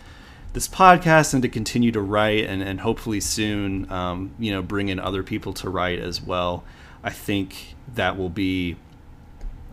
this 0.55 0.67
podcast 0.67 1.33
and 1.33 1.41
to 1.45 1.49
continue 1.49 1.93
to 1.93 2.01
write 2.01 2.47
and, 2.47 2.63
and 2.63 2.81
hopefully 2.81 3.21
soon, 3.21 3.91
um, 3.93 4.33
you 4.41 4.51
know, 4.51 4.61
bring 4.61 4.89
in 4.89 4.99
other 4.99 5.23
people 5.23 5.53
to 5.53 5.71
write 5.71 6.01
as 6.01 6.21
well. 6.21 6.65
I 7.05 7.11
think 7.11 7.77
that 7.95 8.19
will 8.19 8.29
be, 8.29 8.75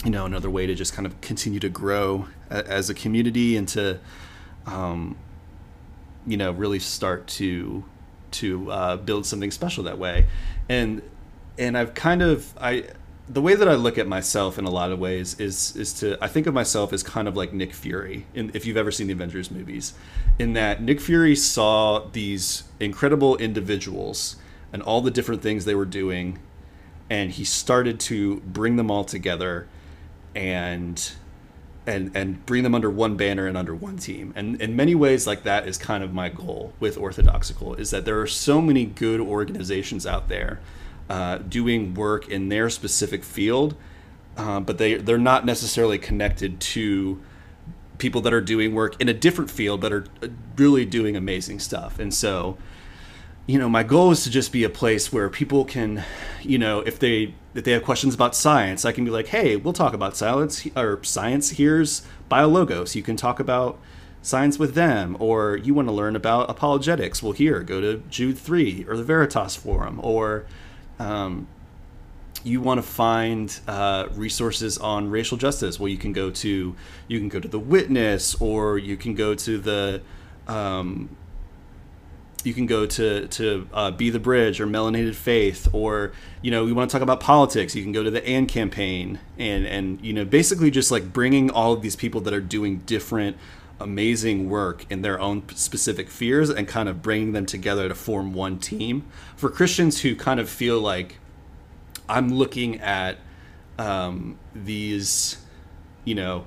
you 0.06 0.12
know, 0.12 0.28
another 0.28 0.50
way 0.50 0.68
to 0.68 0.76
just 0.76 0.94
kind 0.94 1.08
of 1.08 1.20
continue 1.22 1.60
to 1.60 1.70
grow 1.70 2.28
as 2.52 2.88
a 2.92 2.94
community 2.94 3.58
and 3.58 3.68
to, 3.70 4.00
um, 4.68 5.18
you 6.28 6.38
know, 6.38 6.52
really 6.52 6.80
start 6.80 7.26
to 7.28 7.84
to 8.30 8.72
uh, 8.72 8.98
build 8.98 9.26
something 9.26 9.52
special 9.52 9.84
that 9.86 9.98
way. 9.98 10.28
And 10.70 11.02
and 11.58 11.78
I've 11.78 11.94
kind 11.94 12.22
of 12.22 12.54
I 12.60 12.90
the 13.30 13.42
way 13.42 13.56
that 13.56 13.68
I 13.68 13.74
look 13.74 13.98
at 13.98 14.08
myself 14.08 14.58
in 14.58 14.66
a 14.66 14.70
lot 14.70 14.92
of 14.92 15.00
ways 15.00 15.40
is 15.40 15.76
is 15.76 15.94
to 15.94 16.18
I 16.22 16.28
think 16.28 16.48
of 16.48 16.54
myself 16.54 16.94
as 16.94 17.04
kind 17.04 17.28
of 17.28 17.36
like 17.36 17.54
Nick 17.54 17.74
Fury, 17.74 18.26
in, 18.34 18.52
if 18.54 18.66
you've 18.66 18.78
ever 18.78 18.92
seen 18.92 19.08
the 19.08 19.14
Avengers 19.14 19.50
movies, 19.50 19.94
in 20.38 20.54
that 20.54 20.82
Nick 20.82 21.02
Fury 21.02 21.36
saw 21.36 22.08
these 22.12 22.64
incredible 22.80 23.38
individuals 23.38 24.36
and 24.72 24.82
all 24.82 25.02
the 25.02 25.12
different 25.12 25.42
things 25.42 25.66
they 25.66 25.76
were 25.76 25.86
doing, 25.86 26.40
and 27.10 27.32
he 27.32 27.46
started 27.46 28.00
to 28.02 28.42
bring 28.42 28.76
them 28.76 28.92
all 28.92 29.04
together, 29.04 29.68
and 30.36 31.14
and 31.88 32.12
and 32.14 32.46
bring 32.46 32.64
them 32.64 32.76
under 32.76 32.90
one 32.90 33.16
banner 33.16 33.48
and 33.48 33.58
under 33.58 33.74
one 33.74 33.98
team. 33.98 34.34
And 34.36 34.62
in 34.62 34.76
many 34.76 34.94
ways, 34.94 35.26
like 35.26 35.44
that 35.44 35.68
is 35.68 35.78
kind 35.78 36.04
of 36.04 36.14
my 36.14 36.30
goal 36.30 36.74
with 36.80 36.98
Orthodoxical 36.98 37.74
is 37.76 37.90
that 37.92 38.06
there 38.06 38.20
are 38.20 38.28
so 38.28 38.62
many 38.62 38.86
good 38.86 39.22
organizations 39.22 40.06
out 40.06 40.28
there 40.28 40.60
uh, 41.10 41.38
doing 41.38 41.94
work 41.94 42.28
in 42.28 42.50
their 42.50 42.70
specific 42.70 43.24
field, 43.24 43.76
uh, 44.36 44.60
but 44.60 44.78
they 44.78 44.96
they're 44.96 45.18
not 45.18 45.46
necessarily 45.46 45.98
connected 45.98 46.60
to 46.60 47.22
people 47.98 48.22
that 48.22 48.34
are 48.34 48.42
doing 48.42 48.76
work 48.76 49.00
in 49.02 49.10
a 49.10 49.14
different 49.14 49.50
field 49.50 49.82
but 49.82 49.92
are 49.92 50.06
uh, 50.22 50.28
really 50.58 50.86
doing 50.86 51.16
amazing 51.16 51.60
stuff. 51.60 51.98
And 51.98 52.14
so, 52.14 52.58
you 53.48 53.58
know, 53.58 53.70
my 53.70 53.84
goal 53.84 54.12
is 54.12 54.24
to 54.26 54.30
just 54.30 54.52
be 54.52 54.64
a 54.64 54.70
place 54.70 55.12
where 55.12 55.30
people 55.30 55.66
can, 55.66 56.04
you 56.44 56.58
know, 56.58 56.82
if 56.82 57.00
they 57.00 57.34
if 57.56 57.64
they 57.64 57.72
have 57.72 57.84
questions 57.84 58.14
about 58.14 58.36
science, 58.36 58.86
I 58.86 58.92
can 58.92 59.04
be 59.04 59.10
like, 59.10 59.28
hey, 59.28 59.56
we'll 59.56 59.74
talk 59.74 59.94
about 59.94 60.16
science 60.16 60.68
or 60.76 61.04
science. 61.04 61.52
Here's 61.52 62.06
BioLogos. 62.30 62.94
You 62.94 63.02
can 63.02 63.16
talk 63.16 63.40
about 63.40 63.80
science 64.22 64.60
with 64.60 64.76
them 64.76 65.16
or 65.20 65.56
you 65.56 65.74
want 65.74 65.88
to 65.88 65.94
learn 65.94 66.14
about 66.14 66.50
apologetics 66.50 67.24
well 67.24 67.32
here 67.32 67.62
go 67.62 67.80
to 67.80 68.04
jude 68.10 68.38
3 68.38 68.84
or 68.90 68.98
the 68.98 69.04
veritas 69.04 69.56
forum 69.56 70.02
or 70.04 70.46
um, 71.00 71.48
you 72.44 72.62
want 72.62 72.78
to 72.78 72.82
find 72.82 73.60
uh, 73.68 74.08
resources 74.14 74.78
on 74.78 75.10
racial 75.10 75.38
justice, 75.38 75.80
well, 75.80 75.90
you 75.90 75.98
can 75.98 76.14
go 76.14 76.30
to 76.30 76.76
you 77.08 77.20
can 77.20 77.30
go 77.30 77.40
to 77.40 77.48
the 77.48 77.60
Witness, 77.60 78.36
or 78.36 78.78
you 78.78 78.98
can 78.98 79.14
go 79.14 79.36
to 79.36 79.58
the 79.58 80.02
um, 80.48 81.10
you 82.48 82.54
can 82.54 82.66
go 82.66 82.86
to 82.86 83.28
to 83.28 83.68
uh, 83.74 83.92
Be 83.92 84.10
the 84.10 84.20
Bridge 84.20 84.62
or 84.62 84.66
Melanated 84.66 85.16
Faith, 85.16 85.68
or 85.74 86.14
you 86.42 86.50
know, 86.50 86.66
you 86.66 86.74
want 86.74 86.90
to 86.90 86.94
talk 86.94 87.02
about 87.04 87.20
politics, 87.20 87.76
you 87.76 87.84
can 87.84 87.92
go 87.92 88.04
to 88.04 88.10
the 88.10 88.26
AND 88.26 88.48
campaign, 88.48 89.20
and 89.38 89.68
and 89.68 90.02
you 90.02 90.14
know, 90.14 90.24
basically 90.24 90.72
just 90.72 90.90
like 90.90 91.12
bringing 91.12 91.52
all 91.52 91.74
of 91.74 91.82
these 91.82 91.98
people 91.98 92.22
that 92.22 92.34
are 92.34 92.42
doing 92.42 92.78
different 92.86 93.36
amazing 93.80 94.50
work 94.50 94.86
in 94.90 95.02
their 95.02 95.20
own 95.20 95.44
specific 95.50 96.10
fears 96.10 96.50
and 96.50 96.68
kind 96.68 96.90
of 96.90 97.02
bringing 97.02 97.34
them 97.34 97.46
together 97.46 97.90
to 97.90 97.94
form 97.94 98.34
one 98.34 98.58
team. 98.58 99.06
For 99.36 99.50
Christians 99.50 100.02
who 100.02 100.16
kind 100.16 100.40
of 100.40 100.50
feel 100.50 100.80
like 100.80 101.20
I'm 102.08 102.34
looking 102.34 102.80
at 102.80 103.18
um, 103.78 104.40
these, 104.56 105.38
you 106.06 106.16
know, 106.16 106.46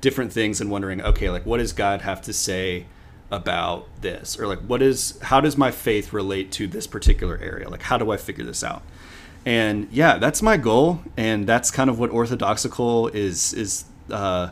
different 0.00 0.32
things 0.32 0.60
and 0.60 0.70
wondering, 0.70 1.00
okay, 1.00 1.30
like 1.30 1.46
what 1.46 1.56
does 1.56 1.72
God 1.72 2.02
have 2.02 2.20
to 2.22 2.32
say 2.32 2.86
about 3.30 3.88
this? 4.00 4.38
Or 4.38 4.46
like 4.46 4.60
what 4.60 4.82
is 4.82 5.18
how 5.22 5.40
does 5.40 5.56
my 5.56 5.70
faith 5.70 6.12
relate 6.12 6.50
to 6.52 6.66
this 6.66 6.86
particular 6.86 7.38
area? 7.38 7.68
Like 7.68 7.82
how 7.82 7.98
do 7.98 8.10
I 8.10 8.16
figure 8.16 8.44
this 8.44 8.64
out? 8.64 8.82
And 9.44 9.88
yeah, 9.90 10.18
that's 10.18 10.42
my 10.42 10.56
goal, 10.56 11.00
and 11.16 11.46
that's 11.46 11.70
kind 11.70 11.88
of 11.88 11.98
what 11.98 12.10
orthodoxical 12.10 13.08
is 13.08 13.52
is 13.54 13.84
uh, 14.10 14.50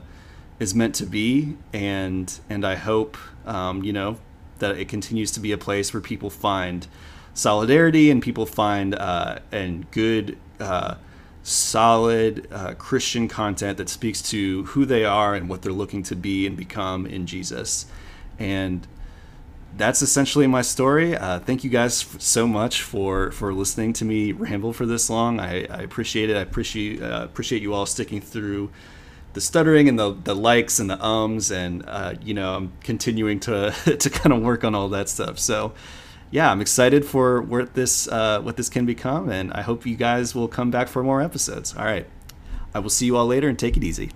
is 0.59 0.74
meant 0.74 0.95
to 0.97 1.07
be, 1.07 1.57
and 1.72 2.39
and 2.49 2.64
I 2.64 2.77
hope 2.77 3.16
um, 3.45 3.83
you 3.83 3.93
know 3.93 4.18
that 4.59 4.79
it 4.79 4.89
continues 4.89 5.31
to 5.33 5.41
be 5.41 5.53
a 5.53 5.59
place 5.59 5.93
where 5.93 6.01
people 6.01 6.31
find 6.31 6.87
solidarity 7.35 8.11
and 8.11 8.22
people 8.22 8.47
find 8.47 8.95
uh, 8.95 9.41
and 9.53 9.91
good. 9.91 10.39
Uh, 10.59 10.97
solid 11.43 12.49
uh, 12.51 12.74
Christian 12.74 13.29
content 13.29 13.79
that 13.79 13.89
speaks 13.89 14.20
to 14.31 14.64
who 14.64 14.85
they 14.85 15.05
are 15.05 15.37
and 15.37 15.49
what 15.49 15.62
they're 15.62 15.70
looking 15.70 16.03
to 16.03 16.16
be 16.16 16.45
and 16.45 16.57
become 16.57 17.07
in 17.07 17.24
Jesus. 17.24 17.87
And 18.39 18.87
that's 19.76 20.01
essentially 20.03 20.47
my 20.47 20.62
story. 20.62 21.16
Uh, 21.16 21.39
thank 21.41 21.64
you 21.64 21.70
guys 21.70 22.07
so 22.18 22.47
much 22.47 22.82
for 22.82 23.30
for 23.30 23.53
listening 23.53 23.93
to 23.95 24.05
me 24.05 24.32
ramble 24.32 24.72
for 24.72 24.87
this 24.87 25.11
long. 25.11 25.39
I, 25.39 25.66
I 25.66 25.82
appreciate 25.82 26.30
it. 26.30 26.37
I 26.37 26.41
appreciate 26.41 27.03
uh, 27.03 27.22
appreciate 27.24 27.62
you 27.62 27.74
all 27.74 27.87
sticking 27.87 28.20
through 28.20 28.70
the 29.37 29.41
stuttering 29.43 29.87
and 29.87 29.99
the, 29.99 30.14
the 30.24 30.34
likes 30.34 30.78
and 30.78 30.89
the 30.89 30.99
ums 31.05 31.51
and 31.51 31.84
uh, 31.87 32.14
you 32.22 32.32
know 32.32 32.55
i'm 32.55 32.72
continuing 32.80 33.39
to 33.39 33.70
to 33.99 34.09
kind 34.09 34.32
of 34.32 34.41
work 34.41 34.64
on 34.64 34.74
all 34.74 34.89
that 34.89 35.11
stuff 35.11 35.39
so 35.39 35.74
yeah 36.30 36.51
i'm 36.51 36.62
excited 36.62 37.05
for 37.05 37.43
what 37.43 37.74
this 37.74 38.09
uh, 38.09 38.41
what 38.41 38.57
this 38.57 38.70
can 38.70 38.87
become 38.87 39.28
and 39.28 39.53
i 39.53 39.61
hope 39.61 39.84
you 39.84 39.95
guys 39.95 40.34
will 40.34 40.49
come 40.49 40.70
back 40.70 40.89
for 40.89 41.03
more 41.03 41.20
episodes 41.20 41.76
all 41.76 41.84
right 41.84 42.07
i 42.74 42.78
will 42.78 42.89
see 42.89 43.05
you 43.05 43.14
all 43.14 43.26
later 43.26 43.47
and 43.47 43.59
take 43.59 43.76
it 43.76 43.84
easy 43.84 44.11